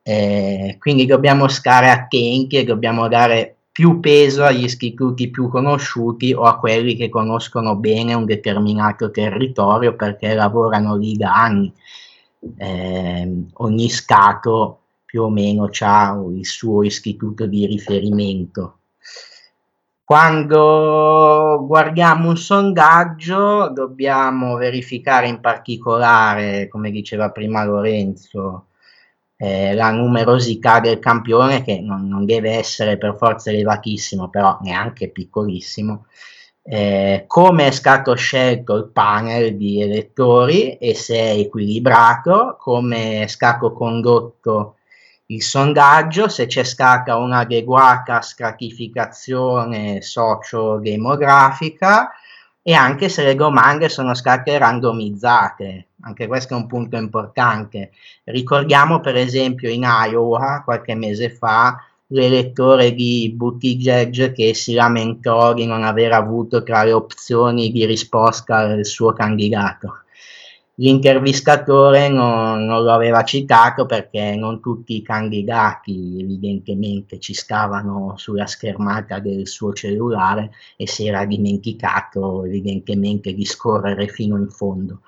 Eh, 0.01 0.77
quindi 0.79 1.05
dobbiamo 1.05 1.49
stare 1.49 1.89
attenti 1.89 2.55
e 2.55 2.63
dobbiamo 2.63 3.09
dare 3.09 3.52
più 3.73 3.99
peso 3.99 4.43
agli 4.43 4.65
istituti 4.65 5.31
più 5.31 5.49
conosciuti 5.49 6.31
o 6.31 6.43
a 6.43 6.59
quelli 6.59 6.95
che 6.95 7.09
conoscono 7.09 7.75
bene 7.75 8.13
un 8.13 8.23
determinato 8.23 9.09
territorio 9.09 9.95
perché 9.95 10.35
lavorano 10.35 10.95
lì 10.95 11.17
da 11.17 11.33
anni. 11.33 11.73
Eh, 12.55 13.43
ogni 13.53 13.89
Stato 13.89 14.79
più 15.03 15.23
o 15.23 15.29
meno 15.29 15.69
ha 15.79 16.23
il 16.35 16.45
suo 16.45 16.83
istituto 16.83 17.47
di 17.47 17.65
riferimento. 17.65 18.77
Quando 20.03 21.63
guardiamo 21.65 22.29
un 22.29 22.37
sondaggio 22.37 23.69
dobbiamo 23.69 24.55
verificare 24.55 25.27
in 25.27 25.39
particolare, 25.39 26.67
come 26.67 26.91
diceva 26.91 27.31
prima 27.31 27.63
Lorenzo, 27.63 28.67
eh, 29.37 29.73
la 29.73 29.91
numerosità 29.91 30.79
del 30.79 30.99
campione 30.99 31.63
che 31.63 31.79
non, 31.81 32.07
non, 32.07 32.25
deve 32.25 32.51
essere 32.51 32.97
per 32.97 33.15
forza 33.17 33.49
elevatissimo, 33.49 34.29
però 34.29 34.57
neanche 34.61 35.09
piccolissimo, 35.09 36.05
eh, 36.63 37.25
come 37.27 37.67
è 37.67 37.71
stato 37.71 38.15
scelto 38.15 38.75
il 38.75 38.89
panel 38.93 39.57
di 39.57 39.81
elettori 39.81 40.77
e 40.77 40.95
se 40.95 41.15
è 41.15 41.37
equilibrato, 41.37 42.55
come 42.59 43.23
è 43.23 43.27
stato 43.27 43.73
condotto 43.73 44.77
il 45.27 45.41
sondaggio, 45.41 46.27
se 46.27 46.45
c'è 46.45 46.63
stata 46.63 47.17
un'adeguata 47.17 48.21
stratificazione 48.21 50.01
sociodemografica 50.01 52.11
e 52.61 52.73
anche 52.73 53.09
se 53.09 53.23
le 53.23 53.35
domande 53.35 53.89
sono 53.89 54.13
state 54.13 54.57
randomizzate, 54.57 55.87
anche 56.03 56.27
questo 56.27 56.53
è 56.53 56.57
un 56.57 56.67
punto 56.67 56.95
importante. 56.97 57.91
Ricordiamo 58.25 58.99
per 58.99 59.15
esempio 59.15 59.69
in 59.69 59.83
Iowa 59.83 60.61
qualche 60.63 60.95
mese 60.95 61.29
fa 61.29 61.77
l'elettore 62.07 62.93
di 62.93 63.33
Buttigieg 63.35 64.33
che 64.33 64.53
si 64.53 64.73
lamentò 64.73 65.53
di 65.53 65.65
non 65.65 65.83
aver 65.83 66.13
avuto 66.13 66.63
tra 66.63 66.83
le 66.83 66.93
opzioni 66.93 67.71
di 67.71 67.85
risposta 67.85 68.63
il 68.63 68.85
suo 68.85 69.13
candidato 69.13 70.03
l'intervistatore 70.75 72.09
non, 72.09 72.65
non, 72.65 72.83
lo 72.83 72.91
aveva 72.91 73.23
citato 73.23 73.85
perché 73.85 74.35
non 74.35 74.59
tutti 74.59 74.95
i 74.95 75.01
candidati 75.03 76.19
evidentemente 76.19 77.19
ci 77.19 77.33
stavano 77.33 78.13
sulla 78.17 78.47
schermata 78.47 79.19
del 79.19 79.47
suo 79.47 79.73
cellulare 79.73 80.51
e 80.75 80.87
si 80.87 81.07
era 81.07 81.25
dimenticato 81.25 82.43
evidentemente 82.45 83.33
di 83.33 83.45
scorrere 83.45 84.07
fino 84.07 84.37
in 84.37 84.49
fondo. 84.49 85.01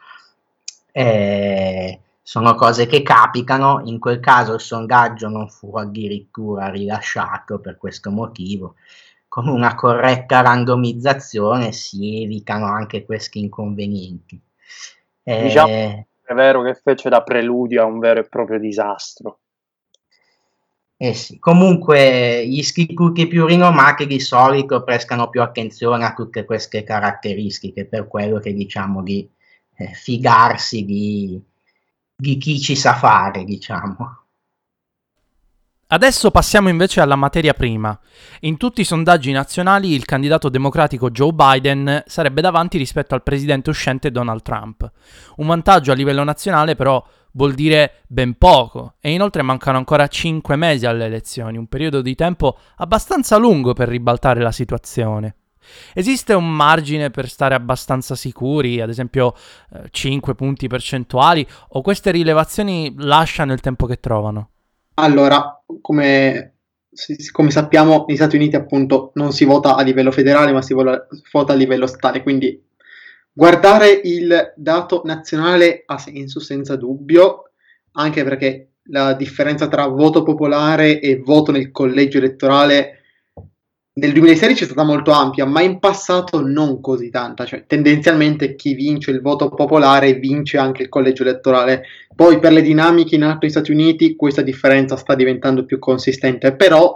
Eh, 0.97 1.99
sono 2.21 2.55
cose 2.55 2.85
che 2.85 3.01
capitano, 3.01 3.81
in 3.83 3.99
quel 3.99 4.21
caso 4.21 4.53
il 4.53 4.61
sondaggio 4.61 5.27
non 5.27 5.49
fu 5.49 5.75
addirittura 5.75 6.69
rilasciato 6.69 7.59
per 7.59 7.75
questo 7.75 8.11
motivo. 8.11 8.75
Con 9.27 9.49
una 9.49 9.75
corretta 9.75 10.39
randomizzazione 10.39 11.73
si 11.73 12.23
evitano 12.23 12.67
anche 12.67 13.03
questi 13.03 13.39
inconvenienti. 13.39 14.39
Eh, 15.23 15.41
diciamo 15.41 15.67
è 15.67 16.33
vero 16.33 16.63
che 16.63 16.75
fece 16.75 17.09
da 17.09 17.21
preludio 17.23 17.81
a 17.81 17.85
un 17.85 17.99
vero 17.99 18.21
e 18.21 18.29
proprio 18.29 18.57
disastro. 18.57 19.39
Eh 20.95 21.13
sì. 21.13 21.37
Comunque 21.39 22.47
gli 22.47 22.57
istituti 22.57 23.27
più 23.27 23.45
rinomati 23.45 24.07
di 24.07 24.21
solito 24.21 24.81
prestano 24.85 25.29
più 25.29 25.41
attenzione 25.41 26.05
a 26.05 26.13
tutte 26.13 26.45
queste 26.45 26.83
caratteristiche, 26.83 27.85
per 27.85 28.07
quello 28.07 28.39
che 28.39 28.53
diciamo 28.53 29.03
di 29.03 29.29
eh, 29.75 29.93
fidarsi 29.93 30.85
di, 30.85 31.41
di 32.15 32.37
chi 32.37 32.59
ci 32.59 32.75
sa 32.75 32.93
fare, 32.95 33.43
diciamo. 33.43 34.25
Adesso 35.87 36.31
passiamo 36.31 36.69
invece 36.69 36.99
alla 36.99 37.15
materia 37.15 37.53
prima. 37.53 37.97
In 38.41 38.57
tutti 38.57 38.81
i 38.81 38.85
sondaggi 38.85 39.31
nazionali 39.31 39.93
il 39.93 40.03
candidato 40.03 40.49
democratico 40.49 41.11
Joe 41.11 41.31
Biden 41.31 42.03
sarebbe 42.07 42.41
davanti 42.41 42.79
rispetto 42.79 43.13
al 43.13 43.21
presidente 43.21 43.69
uscente 43.69 44.09
Donald 44.09 44.41
Trump. 44.41 44.91
Un 45.37 45.45
vantaggio 45.45 45.91
a 45.91 45.95
livello 45.95 46.23
nazionale 46.23 46.75
però 46.75 47.05
vuol 47.33 47.53
dire 47.53 48.01
ben 48.07 48.35
poco 48.35 48.95
e 48.99 49.11
inoltre 49.11 49.43
mancano 49.43 49.77
ancora 49.77 50.07
5 50.07 50.55
mesi 50.55 50.87
alle 50.87 51.05
elezioni, 51.05 51.57
un 51.57 51.67
periodo 51.67 52.01
di 52.01 52.15
tempo 52.15 52.57
abbastanza 52.77 53.37
lungo 53.37 53.73
per 53.73 53.87
ribaltare 53.87 54.41
la 54.41 54.51
situazione. 54.51 55.35
Esiste 55.93 56.33
un 56.33 56.49
margine 56.49 57.09
per 57.09 57.29
stare 57.29 57.55
abbastanza 57.55 58.15
sicuri, 58.15 58.81
ad 58.81 58.89
esempio 58.89 59.33
eh, 59.73 59.83
5 59.89 60.35
punti 60.35 60.67
percentuali, 60.67 61.45
o 61.69 61.81
queste 61.81 62.11
rilevazioni 62.11 62.93
lasciano 62.97 63.53
il 63.53 63.61
tempo 63.61 63.85
che 63.85 63.99
trovano? 63.99 64.49
Allora, 64.95 65.61
come, 65.81 66.55
come, 67.31 67.51
sappiamo, 67.51 68.05
negli 68.07 68.17
Stati 68.17 68.35
Uniti 68.35 68.55
appunto 68.55 69.11
non 69.15 69.33
si 69.33 69.45
vota 69.45 69.75
a 69.75 69.81
livello 69.81 70.11
federale, 70.11 70.51
ma 70.51 70.61
si 70.61 70.73
vota 70.73 71.53
a 71.53 71.55
livello 71.55 71.87
statale, 71.87 72.23
quindi 72.23 72.63
guardare 73.31 73.89
il 74.03 74.53
dato 74.55 75.01
nazionale 75.03 75.83
ha 75.85 75.97
senso 75.97 76.39
senza 76.39 76.77
dubbio, 76.77 77.51
anche 77.93 78.23
perché 78.23 78.69
la 78.89 79.13
differenza 79.13 79.67
tra 79.67 79.87
voto 79.87 80.23
popolare 80.23 80.99
e 81.01 81.17
voto 81.17 81.51
nel 81.51 81.71
collegio 81.71 82.19
elettorale 82.19 83.01
nel 83.97 84.11
2016 84.11 84.63
è 84.63 84.65
stata 84.65 84.83
molto 84.83 85.11
ampia, 85.11 85.45
ma 85.45 85.61
in 85.61 85.79
passato 85.79 86.41
non 86.45 86.81
così 86.81 87.09
tanta, 87.09 87.45
cioè 87.45 87.63
tendenzialmente 87.65 88.55
chi 88.55 88.73
vince 88.73 89.11
il 89.11 89.21
voto 89.21 89.47
popolare 89.49 90.15
vince 90.15 90.57
anche 90.57 90.83
il 90.83 90.89
collegio 90.89 91.23
elettorale. 91.23 91.83
Poi 92.13 92.39
per 92.39 92.51
le 92.51 92.61
dinamiche 92.61 93.15
in 93.15 93.23
atto 93.23 93.39
negli 93.41 93.51
Stati 93.51 93.71
Uniti 93.71 94.17
questa 94.17 94.41
differenza 94.41 94.97
sta 94.97 95.15
diventando 95.15 95.63
più 95.63 95.79
consistente, 95.79 96.53
però 96.55 96.93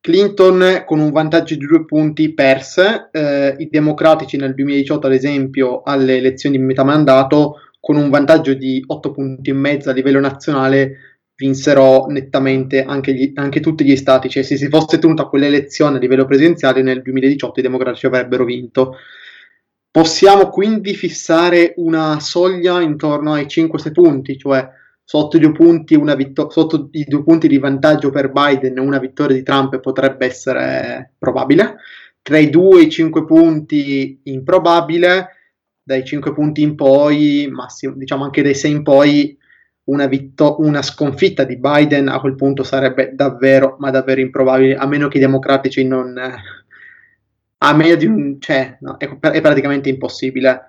Clinton 0.00 0.82
con 0.84 0.98
un 0.98 1.12
vantaggio 1.12 1.54
di 1.54 1.64
due 1.64 1.84
punti 1.84 2.34
perse, 2.34 3.10
eh, 3.12 3.54
i 3.58 3.68
democratici 3.70 4.36
nel 4.36 4.54
2018 4.54 5.06
ad 5.06 5.12
esempio 5.12 5.82
alle 5.84 6.16
elezioni 6.16 6.56
di 6.56 6.62
metà 6.64 6.82
mandato 6.82 7.60
con 7.78 7.94
un 7.94 8.10
vantaggio 8.10 8.54
di 8.54 8.82
otto 8.88 9.12
punti 9.12 9.50
e 9.50 9.54
mezzo 9.54 9.88
a 9.88 9.92
livello 9.92 10.18
nazionale 10.18 11.07
vinsero 11.38 12.06
nettamente 12.06 12.82
anche, 12.82 13.14
gli, 13.14 13.30
anche, 13.36 13.60
tutti 13.60 13.84
gli 13.84 13.96
stati, 13.96 14.28
cioè 14.28 14.42
se 14.42 14.56
si 14.56 14.68
fosse 14.68 14.98
tenuta 14.98 15.26
quell'elezione 15.26 15.96
a 15.96 16.00
livello 16.00 16.26
presidenziale 16.26 16.82
nel 16.82 17.00
2018 17.00 17.60
i 17.60 17.62
democratici 17.62 18.06
avrebbero 18.06 18.44
vinto. 18.44 18.96
Possiamo 19.88 20.48
quindi 20.48 20.94
fissare 20.94 21.74
una 21.76 22.18
soglia 22.18 22.80
intorno 22.80 23.34
ai 23.34 23.44
5-6 23.44 23.92
punti, 23.92 24.36
cioè 24.36 24.68
sotto 25.04 25.36
i, 25.36 25.40
due 25.40 25.52
punti 25.52 25.96
vittor- 25.96 26.52
sotto 26.52 26.88
i 26.92 27.04
due 27.04 27.22
punti 27.22 27.46
di 27.46 27.58
vantaggio 27.58 28.10
per 28.10 28.30
Biden 28.30 28.78
una 28.78 28.98
vittoria 28.98 29.36
di 29.36 29.42
Trump 29.44 29.78
potrebbe 29.78 30.26
essere 30.26 31.12
probabile, 31.18 31.76
tra 32.20 32.36
i 32.36 32.50
2 32.50 32.80
e 32.80 32.82
i 32.82 32.90
5 32.90 33.24
punti 33.24 34.20
improbabile, 34.24 35.28
dai 35.82 36.04
5 36.04 36.34
punti 36.34 36.62
in 36.62 36.74
poi, 36.74 37.48
massimo, 37.50 37.94
diciamo 37.94 38.24
anche 38.24 38.42
dai 38.42 38.54
6 38.54 38.70
in 38.70 38.82
poi, 38.82 39.38
una, 39.88 40.06
vitto- 40.06 40.56
una 40.60 40.82
sconfitta 40.82 41.44
di 41.44 41.56
Biden 41.56 42.08
a 42.08 42.20
quel 42.20 42.34
punto 42.34 42.62
sarebbe 42.62 43.12
davvero, 43.14 43.76
ma 43.78 43.90
davvero 43.90 44.20
improbabile, 44.20 44.76
a 44.76 44.86
meno 44.86 45.08
che 45.08 45.18
i 45.18 45.20
democratici 45.20 45.84
non... 45.84 46.16
Eh, 46.16 46.56
a 47.60 47.74
meno 47.74 47.94
di 47.96 48.06
un... 48.06 48.36
cioè, 48.40 48.76
no, 48.80 48.96
è, 48.96 49.08
è 49.08 49.40
praticamente 49.40 49.88
impossibile. 49.88 50.68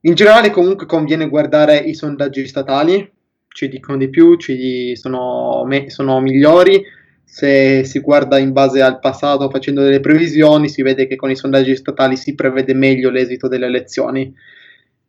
In 0.00 0.14
generale 0.14 0.50
comunque 0.50 0.86
conviene 0.86 1.28
guardare 1.28 1.76
i 1.76 1.94
sondaggi 1.94 2.46
statali, 2.46 3.08
ci 3.48 3.68
dicono 3.68 3.98
di 3.98 4.08
più, 4.08 4.36
ci 4.36 4.96
sono, 4.96 5.64
me- 5.66 5.90
sono 5.90 6.18
migliori, 6.20 6.82
se 7.24 7.84
si 7.84 8.00
guarda 8.00 8.38
in 8.38 8.52
base 8.52 8.80
al 8.80 8.98
passato 8.98 9.50
facendo 9.50 9.82
delle 9.82 10.00
previsioni, 10.00 10.68
si 10.68 10.82
vede 10.82 11.06
che 11.06 11.16
con 11.16 11.30
i 11.30 11.36
sondaggi 11.36 11.76
statali 11.76 12.16
si 12.16 12.34
prevede 12.34 12.74
meglio 12.74 13.10
l'esito 13.10 13.46
delle 13.46 13.66
elezioni. 13.66 14.34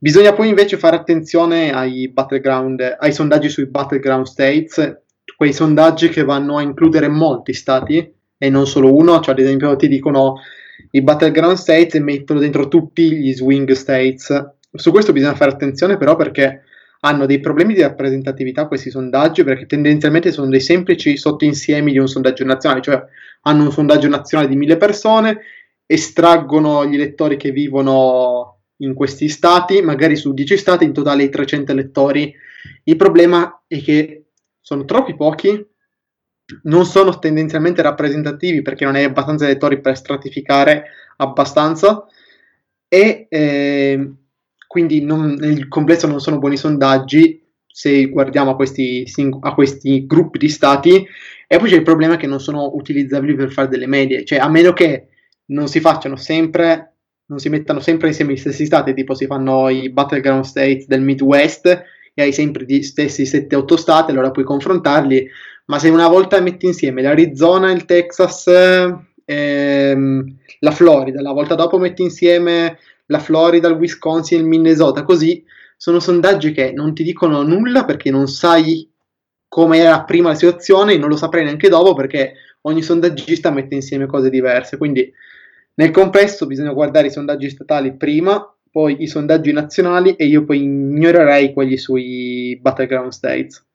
Bisogna 0.03 0.33
poi 0.33 0.47
invece 0.47 0.77
fare 0.77 0.95
attenzione 0.95 1.71
ai, 1.71 2.11
ai 2.11 3.13
sondaggi 3.13 3.49
sui 3.49 3.67
battleground 3.67 4.25
states, 4.25 5.03
quei 5.37 5.53
sondaggi 5.53 6.09
che 6.09 6.23
vanno 6.23 6.57
a 6.57 6.63
includere 6.63 7.07
molti 7.07 7.53
stati 7.53 8.11
e 8.35 8.49
non 8.49 8.65
solo 8.65 8.95
uno, 8.95 9.19
cioè 9.19 9.35
ad 9.35 9.41
esempio 9.41 9.75
ti 9.75 9.87
dicono 9.87 10.37
i 10.89 11.03
battleground 11.03 11.55
states 11.55 11.93
e 11.93 11.99
mettono 11.99 12.39
dentro 12.39 12.67
tutti 12.67 13.11
gli 13.11 13.31
swing 13.31 13.73
states. 13.73 14.53
Su 14.71 14.89
questo 14.89 15.11
bisogna 15.11 15.35
fare 15.35 15.51
attenzione 15.51 15.97
però 15.97 16.15
perché 16.15 16.63
hanno 17.01 17.27
dei 17.27 17.39
problemi 17.39 17.75
di 17.75 17.81
rappresentatività 17.81 18.65
questi 18.65 18.89
sondaggi 18.89 19.43
perché 19.43 19.67
tendenzialmente 19.67 20.31
sono 20.31 20.49
dei 20.49 20.61
semplici 20.61 21.15
sottoinsiemi 21.15 21.91
di 21.91 21.99
un 21.99 22.07
sondaggio 22.07 22.43
nazionale, 22.43 22.81
cioè 22.81 23.03
hanno 23.41 23.65
un 23.65 23.71
sondaggio 23.71 24.07
nazionale 24.07 24.49
di 24.49 24.55
mille 24.55 24.77
persone, 24.77 25.41
estraggono 25.85 26.87
gli 26.87 26.95
elettori 26.95 27.37
che 27.37 27.51
vivono 27.51 28.61
in 28.82 28.94
questi 28.94 29.30
stati, 29.30 29.82
magari 29.82 30.15
su 30.15 30.34
10 30.34 30.58
stati 30.58 30.84
in 30.84 30.94
totale 30.94 31.24
i 31.24 31.30
300 31.30 31.72
elettori. 31.72 32.34
Il 32.84 32.96
problema 32.96 33.63
è 33.67 33.82
che 33.82 34.26
sono 34.60 34.86
troppi 34.86 35.15
pochi, 35.15 35.65
non 36.63 36.86
sono 36.86 37.17
tendenzialmente 37.17 37.82
rappresentativi 37.82 38.62
perché 38.62 38.86
non 38.86 38.96
hai 38.96 39.04
abbastanza 39.04 39.46
elettori 39.46 39.80
per 39.80 39.96
stratificare 39.96 40.86
abbastanza 41.17 42.06
e 42.88 43.28
eh, 43.30 44.12
quindi 44.67 45.02
non, 45.02 45.34
nel 45.39 45.67
complesso 45.67 46.08
non 46.08 46.20
sono 46.20 46.39
buoni 46.39 46.58
sondaggi 46.58 47.41
se 47.65 48.08
guardiamo 48.08 48.52
a 48.52 48.56
questi, 48.56 49.06
a 49.39 49.54
questi 49.54 50.06
gruppi 50.06 50.38
di 50.38 50.50
stati 50.50 51.08
e 51.48 51.58
poi 51.58 51.70
c'è 51.70 51.76
il 51.76 51.84
problema 51.84 52.17
che 52.17 52.28
non 52.28 52.39
sono 52.39 52.72
utilizzabili 52.76 53.36
per 53.36 53.52
fare 53.52 53.70
delle 53.70 53.88
medie, 53.88 54.26
cioè 54.26 54.39
a 54.39 54.50
meno 54.50 54.74
che 54.74 55.08
non 55.48 55.67
si 55.67 55.80
facciano 55.80 56.15
sempre, 56.15 56.90
non 57.32 57.39
si 57.39 57.48
mettano 57.48 57.80
sempre 57.80 58.10
insieme 58.10 58.34
gli 58.34 58.38
stessi 58.38 58.65
stati, 58.65 58.94
tipo 58.94 59.13
si 59.13 59.26
fanno 59.26 59.70
i 59.70 59.89
battleground 59.89 60.44
states 60.44 60.86
del 60.86 61.00
Midwest 61.00 61.65
e 62.13 62.22
hai 62.22 62.34
sempre 62.34 62.65
gli 62.65 62.84
stessi 62.84 63.24
7-8 63.24 63.76
stati, 63.76 64.12
allora 64.12 64.32
puoi 64.32 64.44
confrontarli, 64.44 65.30
ma 65.67 65.80
se 65.80 65.88
una 65.88 66.10
volta 66.10 66.41
metti 66.41 66.65
insieme 66.65 67.02
l'Arizona, 67.02 67.72
il 67.72 67.86
Texas, 67.86 68.48
ehm, 69.24 70.38
la 70.60 70.72
Florida, 70.72 71.22
la 71.22 71.32
volta 71.32 71.56
dopo 71.56 71.78
metti 71.78 72.02
insieme 72.02 72.78
la 73.06 73.20
Florida, 73.20 73.70
il 73.70 73.76
Wisconsin, 73.76 74.39
il 74.39 74.46
Minnesota, 74.46 75.04
così 75.04 75.41
sono 75.78 76.02
sondaggi 76.02 76.52
che 76.52 76.74
non 76.74 76.94
ti 76.94 77.02
dicono 77.02 77.44
nulla 77.44 77.86
perché 77.86 78.12
non 78.12 78.28
sai 78.28 78.89
come 79.48 79.78
era 79.78 80.04
prima 80.04 80.30
la 80.30 80.36
situazione 80.36 80.94
e 80.94 80.98
non 80.98 81.08
lo 81.08 81.15
saprai 81.15 81.46
neanche 81.46 81.70
dopo 81.70 81.94
perché 81.94 82.34
ogni 82.63 82.82
sondaggista 82.82 83.52
mette 83.52 83.76
insieme 83.76 84.06
cose 84.06 84.30
diverse. 84.30 84.78
Quindi 84.78 85.12
nel 85.75 85.91
complesso 85.91 86.45
bisogna 86.47 86.73
guardare 86.73 87.07
i 87.07 87.12
sondaggi 87.12 87.49
statali 87.49 87.95
prima, 87.95 88.45
poi 88.69 89.01
i 89.01 89.07
sondaggi 89.07 89.51
nazionali 89.51 90.15
e 90.15 90.25
io 90.25 90.45
poi 90.45 90.62
ignorerei 90.62 91.53
quelli 91.53 91.77
sui 91.77 92.57
battleground 92.62 93.12
states. 93.12 93.65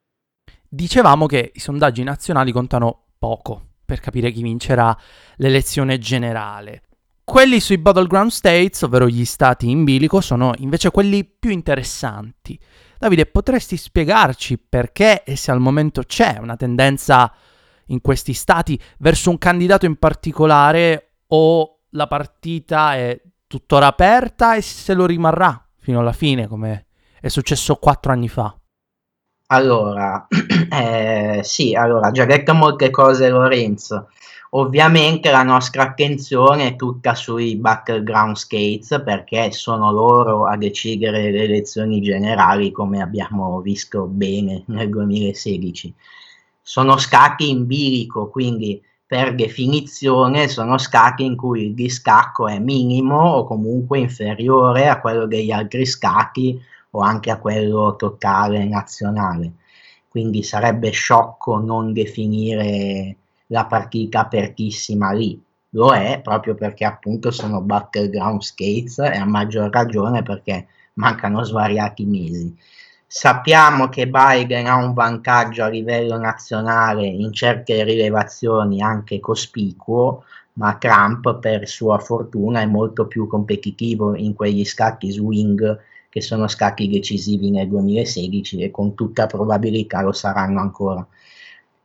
Dicevamo 0.69 1.27
che 1.27 1.53
i 1.55 1.61
sondaggi 1.61 2.03
nazionali 2.03 2.53
contano 2.53 3.07
poco 3.19 3.63
per 3.85 4.01
capire 4.01 4.31
chi 4.31 4.43
vincerà 4.43 4.97
l'elezione 5.37 5.99
generale. 5.99 6.83
Quelli 7.25 7.59
sui 7.61 7.79
Battleground 7.79 8.31
States, 8.31 8.83
ovvero 8.83 9.09
gli 9.09 9.25
stati 9.25 9.69
in 9.69 9.85
bilico, 9.85 10.21
sono 10.21 10.53
invece 10.59 10.91
quelli 10.91 11.25
più 11.25 11.51
interessanti. 11.51 12.59
Davide, 12.99 13.27
potresti 13.27 13.77
spiegarci 13.77 14.59
perché 14.59 15.25
e 15.25 15.35
se 15.35 15.51
al 15.51 15.61
momento 15.61 16.03
c'è 16.03 16.39
una 16.41 16.57
tendenza 16.57 17.33
in 17.87 18.01
questi 18.01 18.33
stati 18.33 18.79
verso 18.99 19.31
un 19.31 19.39
candidato 19.39 19.87
in 19.87 19.97
particolare 19.97 21.15
o 21.29 21.76
la 21.91 22.07
partita 22.07 22.95
è 22.95 23.21
tuttora 23.47 23.87
aperta 23.87 24.55
e 24.55 24.63
se 24.63 24.95
lo 24.95 25.07
rimarrà 25.07 25.67
fino 25.79 26.01
alla 26.01 26.13
fine, 26.13 26.49
come 26.49 26.87
è 27.21 27.29
successo 27.29 27.77
quattro 27.77 28.13
anni 28.13 28.29
fa? 28.29 28.57
Allora, 29.49 30.27
eh, 30.71 31.41
sì, 31.45 31.75
allora, 31.75 32.11
già 32.11 32.25
detto 32.25 32.55
molte 32.55 32.91
cose 32.91 33.29
Lorenzo. 33.29 34.09
Ovviamente 34.51 35.31
la 35.31 35.43
nostra 35.43 35.83
attenzione 35.83 36.69
è 36.69 36.77
tutta 36.77 37.15
sui 37.15 37.57
battleground 37.57 38.37
skates 38.37 39.03
perché 39.05 39.53
sono 39.53 39.93
loro 39.93 40.47
a 40.47 40.57
decidere 40.57 41.31
le 41.31 41.43
elezioni 41.43 42.01
generali 42.01 42.73
come 42.73 43.03
abbiamo 43.03 43.61
visto 43.61 44.07
bene 44.07 44.63
nel 44.67 44.89
2016. 44.89 45.93
Sono 46.63 46.97
scacchi 46.97 47.51
in 47.51 47.67
bilico, 47.67 48.29
quindi 48.29 48.81
per 49.07 49.35
definizione 49.37 50.49
sono 50.49 50.79
scacchi 50.79 51.25
in 51.25 51.37
cui 51.37 51.67
il 51.67 51.75
distacco 51.75 52.49
è 52.49 52.59
minimo 52.59 53.17
o 53.17 53.45
comunque 53.45 54.01
inferiore 54.01 54.89
a 54.89 55.01
quello 55.01 55.27
degli 55.27 55.53
altri 55.53 55.87
scacchi 55.87 56.61
o 56.91 57.01
anche 57.01 57.31
a 57.31 57.39
quello 57.39 57.95
totale 57.95 58.65
nazionale. 58.65 59.53
Quindi 60.09 60.43
sarebbe 60.43 60.91
sciocco 60.91 61.59
non 61.59 61.93
definire 61.93 63.17
la 63.49 63.67
partita 63.67 64.21
apertissima 64.21 65.13
lì. 65.13 65.41
Lo 65.71 65.93
è 65.93 66.21
proprio 66.21 66.55
perché 66.55 66.85
appunto 66.85 67.31
sono 67.31 67.61
battleground 67.61 68.41
skates 68.41 68.99
e 68.99 69.19
a 69.19 69.25
maggior 69.25 69.71
ragione 69.71 70.23
perché 70.23 70.67
mancano 70.95 71.45
svariati 71.45 72.05
mesi. 72.07 72.57
Sappiamo 73.19 73.89
che 73.89 74.09
Biden 74.09 74.67
ha 74.67 74.77
un 74.77 74.93
vantaggio 74.93 75.65
a 75.65 75.69
livello 75.69 76.19
nazionale 76.19 77.07
in 77.07 77.33
certe 77.33 77.83
rilevazioni 77.83 78.83
anche 78.83 79.21
cospicuo, 79.21 80.25
ma 80.57 80.77
Trump 80.77 81.39
per 81.39 81.67
sua 81.67 81.99
fortuna 81.99 82.61
è 82.61 82.67
molto 82.67 83.07
più 83.07 83.27
competitivo 83.27 84.15
in 84.15 84.35
quegli 84.35 84.67
scacchi 84.67 85.11
swing 85.11 85.81
che 86.11 86.21
sono 86.21 86.47
scacchi 86.47 86.91
decisivi 86.91 87.49
nel 87.49 87.69
2016 87.69 88.61
e 88.61 88.71
con 88.71 88.95
tutta 88.95 89.25
probabilità 89.25 90.03
lo 90.03 90.13
saranno 90.13 90.61
ancora. 90.61 91.07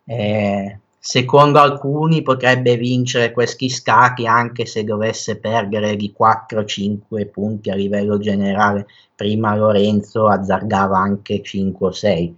Eh, 0.04 0.80
Secondo 1.04 1.58
alcuni 1.58 2.22
potrebbe 2.22 2.78
vincere 2.78 3.32
questi 3.32 3.70
scacchi 3.70 4.28
anche 4.28 4.68
se 4.68 4.84
dovesse 4.84 5.40
perdere 5.40 5.96
di 5.96 6.14
4-5 6.16 7.28
punti 7.32 7.72
a 7.72 7.76
livello 7.76 8.20
generale. 8.20 8.86
Prima 9.16 9.56
Lorenzo 9.56 10.28
azzardava 10.28 11.00
anche 11.00 11.42
5 11.42 11.88
o 11.88 11.92
6. 11.92 12.38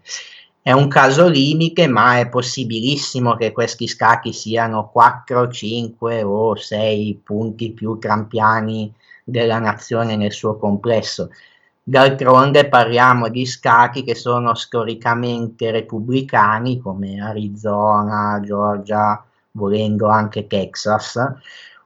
È 0.62 0.71
un 0.71 0.88
caso 0.88 1.28
limite, 1.28 1.88
ma 1.88 2.19
è 2.19 2.30
possibilissimo 2.30 3.36
che 3.36 3.52
questi 3.52 3.86
scacchi 3.86 4.32
siano 4.32 4.89
4, 4.89 5.49
5 5.49 6.23
o 6.23 6.56
6 6.56 7.19
punti 7.21 7.73
più 7.73 7.97
trampiani 7.99 8.89
della 9.26 9.60
nazione 9.60 10.15
nel 10.15 10.32
suo 10.32 10.56
complesso. 10.56 11.32
D'altronde 11.86 12.69
parliamo 12.69 13.28
di 13.28 13.46
stati 13.46 14.04
che 14.06 14.15
sono 14.15 14.56
storicamente 14.56 15.69
repubblicani 15.69 16.80
come 16.80 17.22
Arizona, 17.22 18.39
Georgia, 18.41 19.22
volendo 19.52 20.08
anche 20.08 20.48
Texas, 20.48 21.19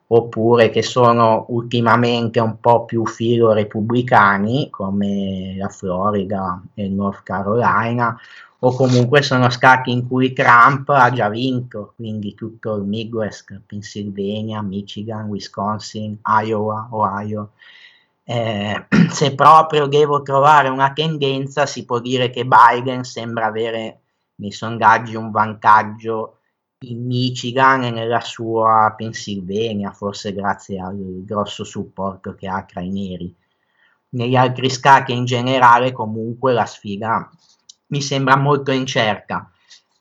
oppure 0.06 0.70
che 0.70 0.84
sono 0.84 1.46
ultimamente 1.50 2.40
un 2.40 2.60
po' 2.60 2.86
più 2.86 3.08
filo 3.08 3.54
repubblicani 3.54 4.70
come 4.70 5.56
la 5.58 5.68
Florida 5.70 6.62
e 6.76 6.86
il 6.86 6.92
North 6.92 7.24
Carolina, 7.24 8.16
o 8.60 8.76
comunque 8.76 9.24
sono 9.24 9.50
stati 9.50 9.92
in 9.92 10.08
cui 10.08 10.32
Trump 10.32 10.90
ha 10.90 11.12
già 11.12 11.28
vinto, 11.28 11.94
quindi 11.96 12.36
tutto 12.36 12.76
il 12.76 12.84
Midwest, 12.84 13.62
Pennsylvania, 13.66 14.62
Michigan, 14.62 15.28
Wisconsin, 15.28 16.20
Iowa, 16.44 16.88
Ohio 16.92 17.54
eh, 18.30 18.86
se 19.10 19.36
proprio 19.36 19.88
devo 19.88 20.22
trovare 20.22 20.68
una 20.68 20.92
tendenza, 20.92 21.66
si 21.66 21.86
può 21.86 22.00
dire 22.00 22.30
che 22.30 22.46
Biden 22.46 23.06
sembra 23.06 23.46
avere 23.46 24.02
nei 24.36 24.52
sondaggi 24.52 25.16
un 25.16 25.32
vantaggio 25.32 26.40
in 26.80 27.06
Michigan 27.06 27.86
e 27.86 27.90
nella 27.90 28.20
sua 28.20 28.94
Pennsylvania, 28.98 29.92
forse 29.92 30.34
grazie 30.34 30.80
al 30.80 31.24
grosso 31.24 31.64
supporto 31.64 32.36
che 32.36 32.48
ha 32.48 32.64
tra 32.64 32.82
i 32.82 32.90
neri. 32.90 33.34
Negli 34.10 34.36
altri 34.36 34.70
stati 34.70 35.14
in 35.14 35.24
generale, 35.24 35.94
comunque, 35.94 36.52
la 36.52 36.66
sfida 36.66 37.30
mi 37.88 38.02
sembra 38.02 38.36
molto 38.36 38.72
incerta. 38.72 39.50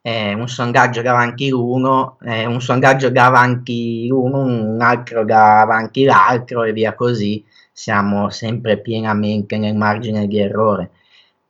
Eh, 0.02 0.34
un 0.34 0.48
sondaggio 0.48 1.00
davanti 1.02 1.48
l'uno, 1.48 2.18
eh, 2.22 2.44
un 2.46 2.60
sondaggio 2.60 3.10
davanti 3.10 4.06
l'uno, 4.08 4.40
un 4.40 4.80
altro 4.80 5.24
davanti 5.24 6.04
l'altro 6.04 6.64
e 6.64 6.72
via 6.72 6.94
così 6.94 7.44
siamo 7.76 8.30
sempre 8.30 8.78
pienamente 8.80 9.58
nel 9.58 9.76
margine 9.76 10.26
di 10.26 10.38
errore. 10.38 10.92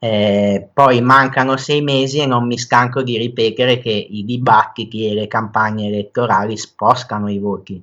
Eh, 0.00 0.68
poi 0.74 1.00
mancano 1.00 1.56
sei 1.56 1.82
mesi 1.82 2.18
e 2.18 2.26
non 2.26 2.48
mi 2.48 2.58
stanco 2.58 3.04
di 3.04 3.16
ripetere 3.16 3.78
che 3.78 3.90
i 3.90 4.24
dibattiti 4.24 5.06
e 5.08 5.14
le 5.14 5.28
campagne 5.28 5.86
elettorali 5.86 6.56
spostano 6.56 7.30
i 7.30 7.38
voti. 7.38 7.80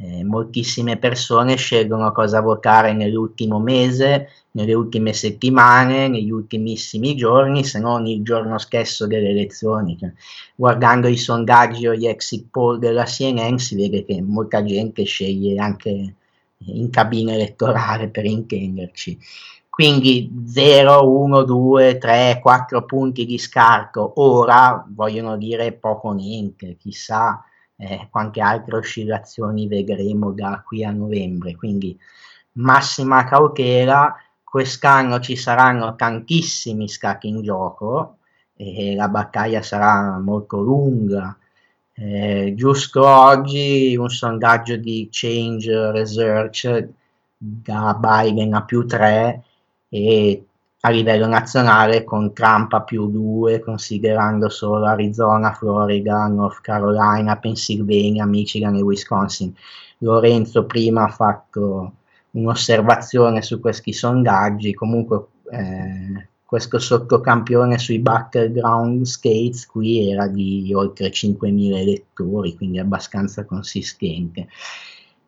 Eh, 0.00 0.22
moltissime 0.22 0.98
persone 0.98 1.56
scelgono 1.56 2.12
cosa 2.12 2.42
votare 2.42 2.92
nell'ultimo 2.92 3.58
mese, 3.58 4.28
nelle 4.50 4.74
ultime 4.74 5.14
settimane, 5.14 6.08
negli 6.08 6.30
ultimissimi 6.30 7.16
giorni, 7.16 7.64
se 7.64 7.80
non 7.80 8.06
il 8.06 8.22
giorno 8.22 8.58
stesso 8.58 9.06
delle 9.06 9.30
elezioni. 9.30 9.96
Cioè, 9.98 10.12
guardando 10.54 11.08
i 11.08 11.16
sondaggi 11.16 11.86
o 11.86 11.94
gli 11.94 12.06
exit 12.06 12.48
poll 12.50 12.78
della 12.78 13.04
CNN 13.04 13.56
si 13.56 13.76
vede 13.76 14.04
che 14.04 14.20
molta 14.20 14.62
gente 14.62 15.04
sceglie 15.04 15.58
anche 15.58 16.12
in 16.66 16.90
cabina 16.90 17.32
elettorale 17.32 18.08
per 18.08 18.24
intenderci. 18.24 19.18
Quindi 19.68 20.44
0, 20.46 21.08
1, 21.08 21.42
2, 21.44 21.98
3, 21.98 22.40
4 22.42 22.84
punti 22.84 23.24
di 23.24 23.38
scarto 23.38 24.14
ora 24.16 24.84
vogliono 24.88 25.36
dire 25.36 25.72
poco 25.72 26.10
niente, 26.12 26.76
chissà 26.76 27.44
eh, 27.76 28.08
quante 28.10 28.40
altre 28.40 28.78
oscillazioni 28.78 29.68
vedremo 29.68 30.32
da 30.32 30.62
qui 30.66 30.84
a 30.84 30.90
novembre. 30.90 31.54
Quindi 31.54 31.96
massima 32.54 33.22
cautela, 33.24 34.16
quest'anno 34.42 35.20
ci 35.20 35.36
saranno 35.36 35.94
tantissimi 35.94 36.88
scacchi 36.88 37.28
in 37.28 37.42
gioco 37.42 38.16
e 38.56 38.96
la 38.96 39.08
battaglia 39.08 39.62
sarà 39.62 40.18
molto 40.18 40.60
lunga. 40.60 41.38
Eh, 42.00 42.52
giusto 42.54 43.04
oggi 43.04 43.96
un 43.96 44.08
sondaggio 44.08 44.76
di 44.76 45.08
Change 45.10 45.90
Research 45.90 46.88
da 47.36 47.98
Biden 47.98 48.54
a 48.54 48.62
più 48.62 48.86
3 48.86 49.42
e 49.88 50.46
a 50.82 50.90
livello 50.90 51.26
nazionale 51.26 52.04
con 52.04 52.32
Trump 52.32 52.72
a 52.74 52.82
più 52.82 53.10
2, 53.10 53.58
considerando 53.58 54.48
solo 54.48 54.86
Arizona, 54.86 55.52
Florida, 55.52 56.28
North 56.28 56.60
Carolina, 56.60 57.36
Pennsylvania, 57.36 58.24
Michigan 58.26 58.76
e 58.76 58.82
Wisconsin. 58.82 59.52
Lorenzo 59.98 60.66
prima 60.66 61.02
ha 61.02 61.08
fatto 61.08 61.94
un'osservazione 62.30 63.42
su 63.42 63.58
questi 63.58 63.92
sondaggi, 63.92 64.72
comunque 64.72 65.26
eh, 65.50 66.27
questo 66.48 66.78
sottocampione 66.78 67.76
sui 67.76 67.98
battleground 67.98 69.04
skates 69.04 69.66
qui 69.66 70.10
era 70.10 70.26
di 70.28 70.72
oltre 70.74 71.10
5.000 71.10 71.76
elettori, 71.76 72.56
quindi 72.56 72.78
abbastanza 72.78 73.44
consistente. 73.44 74.48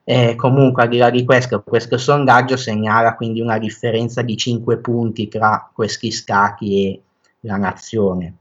Eh, 0.02 0.34
comunque, 0.34 0.84
al 0.84 0.88
di 0.88 0.96
là 0.96 1.10
di 1.10 1.22
questo, 1.26 1.62
questo 1.62 1.98
sondaggio 1.98 2.56
segnala 2.56 3.16
quindi 3.16 3.42
una 3.42 3.58
differenza 3.58 4.22
di 4.22 4.34
5 4.34 4.78
punti 4.78 5.28
tra 5.28 5.70
questi 5.70 6.10
scacchi 6.10 6.86
e 6.86 7.02
la 7.40 7.58
nazione. 7.58 8.36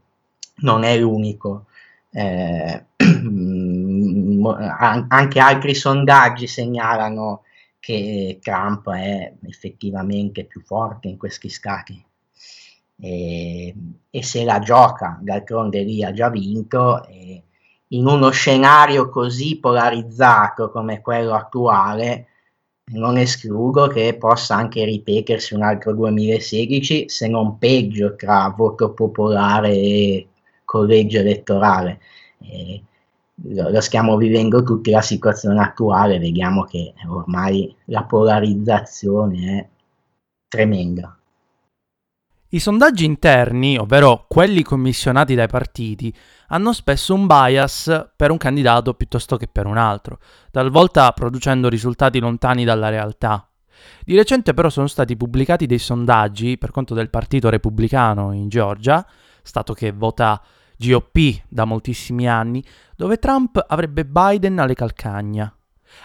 Non 0.60 0.84
è 0.84 0.98
l'unico. 0.98 1.66
Eh, 2.10 2.86
anche 5.10 5.40
altri 5.42 5.76
sondaggi 5.76 6.48
segnalano 6.48 7.42
che 7.78 8.40
Trump 8.42 8.90
è 8.92 9.34
effettivamente 9.46 10.46
più 10.46 10.62
forte 10.62 11.10
in 11.10 11.18
questi 11.18 11.50
scacchi. 11.50 12.08
E, 13.02 13.74
e 14.10 14.24
se 14.24 14.44
la 14.44 14.60
gioca, 14.60 15.18
d'altronde 15.22 15.84
lì 15.84 16.04
ha 16.04 16.12
già 16.12 16.30
vinto. 16.30 17.06
E, 17.06 17.44
in 17.92 18.06
uno 18.06 18.30
scenario 18.30 19.10
così 19.10 19.58
polarizzato 19.60 20.70
come 20.72 21.02
quello 21.02 21.34
attuale, 21.34 22.28
non 22.92 23.18
escludo 23.18 23.88
che 23.88 24.16
possa 24.18 24.56
anche 24.56 24.84
ripetersi 24.84 25.54
un 25.54 25.64
altro 25.64 25.94
2016, 25.94 27.10
se 27.10 27.28
non 27.28 27.58
peggio, 27.58 28.16
tra 28.16 28.54
voto 28.56 28.94
popolare 28.94 29.72
e 29.72 30.28
collegio 30.66 31.20
elettorale. 31.20 32.00
Eh, 32.40 32.82
lo, 33.44 33.70
lo, 33.70 33.82
stiamo 33.82 34.18
vivendo 34.18 34.64
tutti 34.64 34.92
la 34.92 35.02
situazione 35.02 35.62
attuale, 35.62 36.20
vediamo 36.20 36.64
che 36.64 36.94
ormai 37.08 37.74
la 37.86 38.04
polarizzazione 38.04 39.60
è 39.60 39.68
tremenda. 40.48 41.19
I 42.52 42.58
sondaggi 42.58 43.06
interni, 43.06 43.78
ovvero 43.78 44.26
quelli 44.28 44.64
commissionati 44.64 45.36
dai 45.36 45.48
partiti, 45.48 46.12
hanno 46.48 46.74
spesso 46.74 47.14
un 47.14 47.28
bias 47.28 48.10
per 48.16 48.32
un 48.32 48.38
candidato 48.38 48.96
piuttosto 48.96 49.38
che 49.38 49.48
per 49.48 49.68
un 49.68 49.78
altro, 49.78 50.18
talvolta 50.50 51.12
producendo 51.12 51.70
risultati 51.70 52.18
lontani 52.18 52.64
dalla 52.64 52.90
realtà. 52.90 53.48
Di 54.04 54.16
recente 54.16 54.56
però 54.56 54.72
sono 54.72 54.88
stati 54.88 55.16
pubblicati 55.16 55.68
dei 55.68 55.78
sondaggi 55.78 56.58
per 56.58 56.72
conto 56.72 56.96
del 56.96 57.12
Partito 57.12 57.50
Repubblicano 57.50 58.34
in 58.34 58.50
Georgia, 58.50 59.06
stato 59.44 59.74
che 59.74 59.92
vota 59.92 60.42
GOP 60.76 61.44
da 61.48 61.66
moltissimi 61.66 62.28
anni, 62.28 62.66
dove 62.96 63.18
Trump 63.18 63.64
avrebbe 63.68 64.06
Biden 64.06 64.58
alle 64.58 64.74
calcagna. 64.74 65.54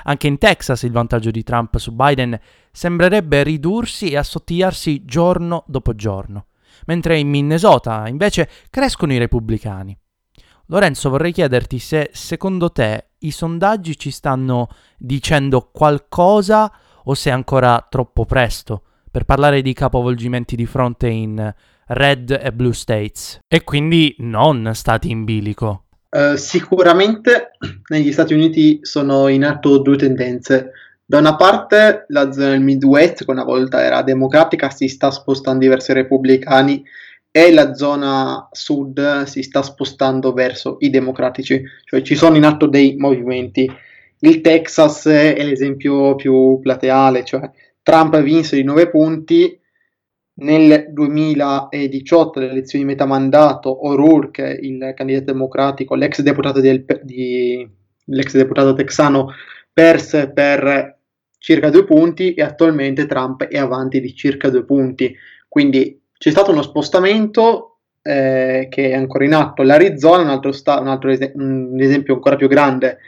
Anche 0.05 0.27
in 0.27 0.39
Texas 0.39 0.83
il 0.83 0.93
vantaggio 0.93 1.31
di 1.31 1.43
Trump 1.43 1.77
su 1.79 1.93
Biden 1.93 2.39
sembrerebbe 2.71 3.43
ridursi 3.43 4.11
e 4.11 4.17
assottigliarsi 4.17 5.05
giorno 5.05 5.65
dopo 5.67 5.95
giorno, 5.95 6.47
mentre 6.87 7.19
in 7.19 7.29
Minnesota 7.29 8.07
invece 8.09 8.49
crescono 8.71 9.13
i 9.13 9.19
repubblicani. 9.19 9.97
Lorenzo, 10.67 11.11
vorrei 11.11 11.33
chiederti 11.33 11.79
se 11.79 12.11
secondo 12.13 12.73
te 12.73 13.11
i 13.19 13.31
sondaggi 13.31 13.99
ci 13.99 14.11
stanno 14.11 14.69
dicendo 14.97 15.69
qualcosa 15.71 16.73
o 17.05 17.15
se 17.15 17.31
è 17.31 17.33
ancora 17.33 17.87
troppo 17.89 18.25
presto 18.25 18.83
per 19.11 19.25
parlare 19.25 19.63
di 19.63 19.75
capovolgimenti 19.75 20.57
di 20.57 20.67
fronte 20.67 21.09
in 21.09 21.55
red 21.87 22.31
e 22.31 22.53
blue 22.53 22.73
states 22.73 23.41
e 23.47 23.63
quindi 23.63 24.15
non 24.19 24.71
stati 24.75 25.11
in 25.11 25.25
bilico. 25.25 25.84
Uh, 26.15 26.37
sicuramente 26.37 27.57
negli 27.89 28.13
Stati 28.13 28.35
Uniti 28.35 28.79
sono 28.83 29.27
in 29.27 29.45
atto 29.45 29.79
due 29.79 29.97
tendenze. 29.97 30.71
Da 31.05 31.19
una 31.19 31.35
parte 31.35 32.05
la 32.09 32.31
zona 32.31 32.51
del 32.51 32.61
Midwest, 32.61 33.25
che 33.25 33.31
una 33.33 33.43
volta 33.43 33.83
era 33.83 34.01
democratica, 34.03 34.71
si 34.71 34.87
sta 34.87 35.11
spostando 35.11 35.67
verso 35.67 35.91
i 35.91 35.95
repubblicani 35.95 36.85
e 37.33 37.53
la 37.53 37.75
zona 37.75 38.49
sud 38.53 39.25
si 39.25 39.43
sta 39.43 39.63
spostando 39.63 40.33
verso 40.33 40.77
i 40.79 40.91
democratici, 40.91 41.61
cioè 41.85 42.01
ci 42.03 42.15
sono 42.15 42.37
in 42.37 42.45
atto 42.45 42.67
dei 42.67 42.95
movimenti. 42.97 43.69
Il 44.21 44.41
Texas 44.41 45.07
è 45.07 45.43
l'esempio 45.43 46.15
più 46.15 46.61
plateale, 46.61 47.25
cioè 47.25 47.51
Trump 47.83 48.21
vinse 48.23 48.55
di 48.55 48.63
9 48.63 48.89
punti, 48.89 49.61
nel 50.37 50.87
2018, 50.91 52.39
alle 52.39 52.51
elezioni 52.51 52.85
di 52.85 52.91
metà 52.91 53.05
mandato, 53.05 53.87
O'Rourke, 53.87 54.59
il 54.61 54.93
candidato 54.97 55.27
democratico, 55.27 55.95
l'ex 55.95 56.21
deputato, 56.23 56.61
del, 56.61 56.85
di, 57.03 57.69
l'ex 58.07 58.35
deputato 58.35 58.75
texano, 58.75 59.33
perse 59.73 60.31
per 60.31 60.99
circa 61.39 61.71
due 61.71 61.85
punti 61.85 62.35
e 62.35 62.43
attualmente 62.43 63.07
Trump 63.07 63.45
è 63.45 63.59
avanti 63.59 64.01
di 64.01 64.15
circa 64.15 64.49
due 64.49 64.65
punti. 64.65 65.15
Quindi 65.49 66.01
c'è 66.17 66.31
stato 66.31 66.51
uno 66.51 66.63
spostamento 66.63 67.81
eh, 68.03 68.67
che 68.71 68.91
è 68.91 68.95
ancora 68.95 69.25
in 69.25 69.35
atto. 69.35 69.63
L'Arizona, 69.63 70.23
un 70.23 70.31
altro, 70.31 70.53
sta- 70.53 70.81
un 70.81 70.89
altro 70.89 71.11
es- 71.11 71.33
un 71.35 71.77
esempio 71.79 72.15
ancora 72.15 72.37
più 72.37 72.49
grande, 72.49 72.99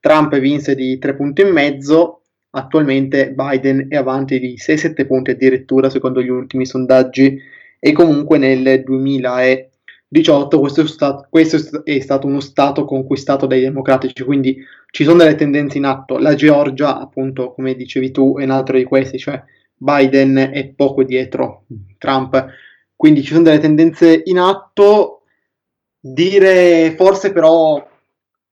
Trump 0.00 0.36
vinse 0.38 0.74
di 0.74 0.98
tre 0.98 1.14
punti 1.14 1.42
e 1.42 1.52
mezzo, 1.52 2.21
Attualmente 2.54 3.32
Biden 3.32 3.86
è 3.88 3.96
avanti 3.96 4.38
di 4.38 4.56
6-7 4.58 5.06
punti 5.06 5.30
addirittura 5.30 5.88
secondo 5.88 6.22
gli 6.22 6.28
ultimi 6.28 6.66
sondaggi 6.66 7.38
e 7.78 7.92
comunque 7.92 8.36
nel 8.36 8.82
2018 8.84 10.60
questo 10.60 10.82
è, 10.82 10.86
stato, 10.86 11.26
questo 11.30 11.82
è 11.82 12.00
stato 12.00 12.26
uno 12.26 12.40
stato 12.40 12.84
conquistato 12.84 13.46
dai 13.46 13.60
democratici, 13.60 14.22
quindi 14.22 14.62
ci 14.90 15.04
sono 15.04 15.18
delle 15.18 15.34
tendenze 15.34 15.78
in 15.78 15.86
atto. 15.86 16.18
La 16.18 16.34
Georgia, 16.34 17.00
appunto, 17.00 17.54
come 17.54 17.74
dicevi 17.74 18.10
tu, 18.10 18.36
è 18.38 18.44
un 18.44 18.50
altro 18.50 18.76
di 18.76 18.84
questi, 18.84 19.18
cioè 19.18 19.42
Biden 19.74 20.36
è 20.52 20.68
poco 20.76 21.02
dietro 21.02 21.64
Trump. 21.96 22.46
Quindi 22.94 23.22
ci 23.22 23.32
sono 23.32 23.44
delle 23.44 23.58
tendenze 23.58 24.20
in 24.26 24.38
atto. 24.38 25.22
Dire 25.98 26.94
forse 26.96 27.32
però 27.32 27.84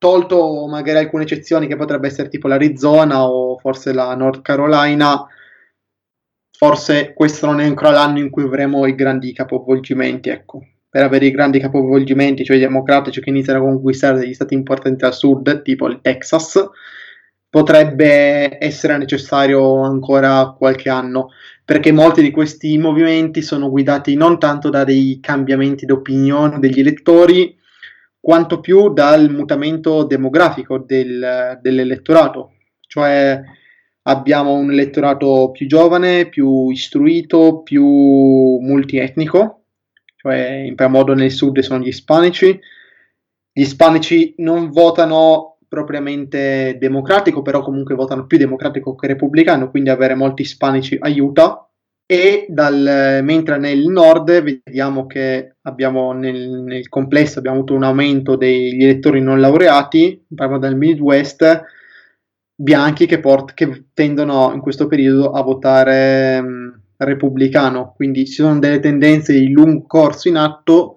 tolto 0.01 0.67
magari 0.67 0.99
alcune 0.99 1.25
eccezioni 1.25 1.67
che 1.67 1.77
potrebbe 1.77 2.07
essere 2.07 2.31
tipo 2.31 2.49
l'Arizona 2.49 3.29
o 3.29 3.59
forse 3.59 3.93
la 3.93 4.15
North 4.15 4.41
Carolina, 4.41 5.27
forse 6.57 7.13
questo 7.13 7.45
non 7.47 7.61
è 7.61 7.67
ancora 7.67 7.91
l'anno 7.91 8.19
in 8.19 8.31
cui 8.31 8.45
avremo 8.45 8.87
i 8.87 8.95
grandi 8.95 9.33
capovolgimenti, 9.33 10.31
ecco. 10.31 10.65
Per 10.89 11.03
avere 11.03 11.27
i 11.27 11.31
grandi 11.31 11.61
capovolgimenti, 11.61 12.45
cioè 12.45 12.57
i 12.57 12.61
democratici 12.61 13.21
che 13.21 13.29
iniziano 13.29 13.61
a 13.61 13.63
conquistare 13.63 14.19
degli 14.19 14.35
stati 14.35 14.55
importanti 14.55 15.05
al 15.05 15.15
sud, 15.15 15.63
tipo 15.63 15.87
il 15.87 16.01
Texas, 16.01 16.67
potrebbe 17.49 18.57
essere 18.59 18.97
necessario 18.97 19.83
ancora 19.83 20.55
qualche 20.57 20.89
anno, 20.89 21.29
perché 21.65 21.93
molti 21.93 22.23
di 22.23 22.31
questi 22.31 22.79
movimenti 22.79 23.43
sono 23.43 23.71
guidati 23.71 24.17
non 24.17 24.39
tanto 24.39 24.71
da 24.71 24.83
dei 24.83 25.21
cambiamenti 25.21 25.85
d'opinione 25.85 26.59
degli 26.59 26.81
elettori, 26.81 27.57
quanto 28.21 28.61
più 28.61 28.93
dal 28.93 29.31
mutamento 29.31 30.05
demografico 30.05 30.79
del, 30.79 31.59
dell'elettorato. 31.61 32.53
Cioè 32.87 33.41
abbiamo 34.03 34.55
un 34.55 34.71
elettorato 34.71 35.51
più 35.51 35.67
giovane, 35.67 36.29
più 36.29 36.69
istruito, 36.69 37.63
più 37.63 37.85
multietnico, 37.85 39.65
cioè 40.17 40.65
in 40.67 40.75
primo 40.75 40.91
modo 40.99 41.15
nel 41.15 41.31
sud 41.31 41.61
sono 41.61 41.83
gli 41.83 41.89
ispanici. 41.89 42.59
Gli 43.53 43.63
ispanici 43.63 44.35
non 44.39 44.71
votano 44.71 45.59
propriamente 45.67 46.77
democratico, 46.79 47.43
però 47.43 47.63
comunque 47.63 47.95
votano 47.95 48.27
più 48.27 48.39
democratico 48.39 48.95
che 48.97 49.07
repubblicano, 49.07 49.71
quindi 49.71 49.91
avere 49.91 50.15
molti 50.15 50.43
ispanici 50.43 50.97
aiuta. 51.01 51.70
E 52.11 52.47
dal, 52.49 53.21
mentre 53.23 53.57
nel 53.57 53.87
nord 53.87 54.43
vediamo 54.43 55.07
che 55.07 55.55
abbiamo 55.63 56.11
nel, 56.11 56.49
nel 56.65 56.89
complesso 56.89 57.39
abbiamo 57.39 57.59
avuto 57.59 57.75
un 57.75 57.85
aumento 57.85 58.35
degli 58.35 58.83
elettori 58.83 59.21
non 59.21 59.39
laureati, 59.39 60.27
parliamo 60.35 60.61
del 60.61 60.75
Midwest, 60.75 61.63
bianchi 62.53 63.07
che, 63.07 63.21
port- 63.21 63.55
che 63.55 63.85
tendono 63.95 64.51
in 64.53 64.59
questo 64.61 64.89
periodo 64.89 65.31
a 65.31 65.43
votare 65.43 66.41
mh, 66.41 66.81
repubblicano, 66.97 67.93
quindi 67.95 68.27
ci 68.27 68.33
sono 68.33 68.59
delle 68.59 68.81
tendenze 68.81 69.33
di 69.33 69.53
lungo 69.53 69.87
corso 69.87 70.27
in 70.27 70.37
atto 70.37 70.97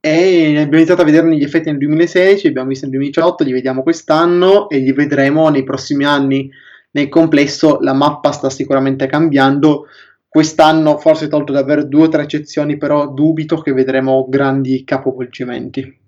e 0.00 0.48
abbiamo 0.48 0.76
iniziato 0.76 1.00
a 1.00 1.06
vederne 1.06 1.38
gli 1.38 1.44
effetti 1.44 1.70
nel 1.70 1.78
2016, 1.78 2.42
li 2.42 2.48
abbiamo 2.50 2.68
visto 2.68 2.84
nel 2.84 2.94
2018, 2.94 3.44
li 3.44 3.52
vediamo 3.52 3.82
quest'anno 3.82 4.68
e 4.68 4.80
li 4.80 4.92
vedremo 4.92 5.48
nei 5.48 5.64
prossimi 5.64 6.04
anni. 6.04 6.50
Nel 6.92 7.08
complesso 7.08 7.78
la 7.80 7.94
mappa 7.94 8.32
sta 8.32 8.50
sicuramente 8.50 9.06
cambiando. 9.06 9.86
Quest'anno, 10.32 10.96
forse 10.98 11.26
tolto 11.26 11.52
davvero 11.52 11.84
due 11.84 12.04
o 12.04 12.08
tre 12.08 12.22
eccezioni, 12.22 12.76
però 12.76 13.08
dubito 13.08 13.60
che 13.60 13.72
vedremo 13.72 14.26
grandi 14.28 14.84
capovolgimenti. 14.84 15.98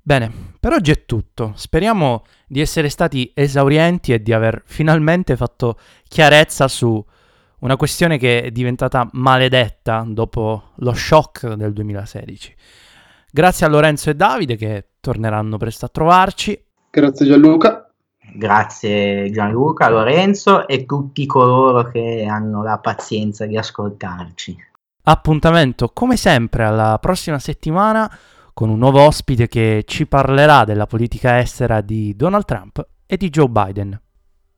Bene, 0.00 0.30
per 0.60 0.72
oggi 0.72 0.92
è 0.92 1.04
tutto. 1.04 1.52
Speriamo 1.56 2.22
di 2.46 2.60
essere 2.60 2.88
stati 2.88 3.32
esaurienti 3.34 4.12
e 4.12 4.22
di 4.22 4.32
aver 4.32 4.62
finalmente 4.66 5.34
fatto 5.34 5.80
chiarezza 6.06 6.68
su 6.68 7.04
una 7.58 7.76
questione 7.76 8.18
che 8.18 8.42
è 8.42 8.50
diventata 8.52 9.08
maledetta 9.14 10.04
dopo 10.06 10.70
lo 10.76 10.92
shock 10.92 11.54
del 11.54 11.72
2016. 11.72 12.54
Grazie 13.32 13.66
a 13.66 13.68
Lorenzo 13.68 14.10
e 14.10 14.14
Davide 14.14 14.54
che 14.54 14.90
torneranno 15.00 15.56
presto 15.56 15.86
a 15.86 15.88
trovarci. 15.88 16.56
Grazie 16.88 17.26
Gianluca. 17.26 17.91
Grazie 18.34 19.30
Gianluca, 19.30 19.88
Lorenzo 19.88 20.66
e 20.66 20.86
tutti 20.86 21.26
coloro 21.26 21.84
che 21.90 22.26
hanno 22.28 22.62
la 22.62 22.78
pazienza 22.78 23.46
di 23.46 23.56
ascoltarci. 23.56 24.56
Appuntamento 25.04 25.90
come 25.92 26.16
sempre 26.16 26.64
alla 26.64 26.98
prossima 27.00 27.38
settimana 27.38 28.10
con 28.54 28.68
un 28.68 28.78
nuovo 28.78 29.00
ospite 29.00 29.48
che 29.48 29.84
ci 29.86 30.06
parlerà 30.06 30.64
della 30.64 30.86
politica 30.86 31.38
estera 31.38 31.80
di 31.80 32.14
Donald 32.16 32.44
Trump 32.44 32.86
e 33.06 33.16
di 33.16 33.28
Joe 33.28 33.48
Biden. 33.48 34.01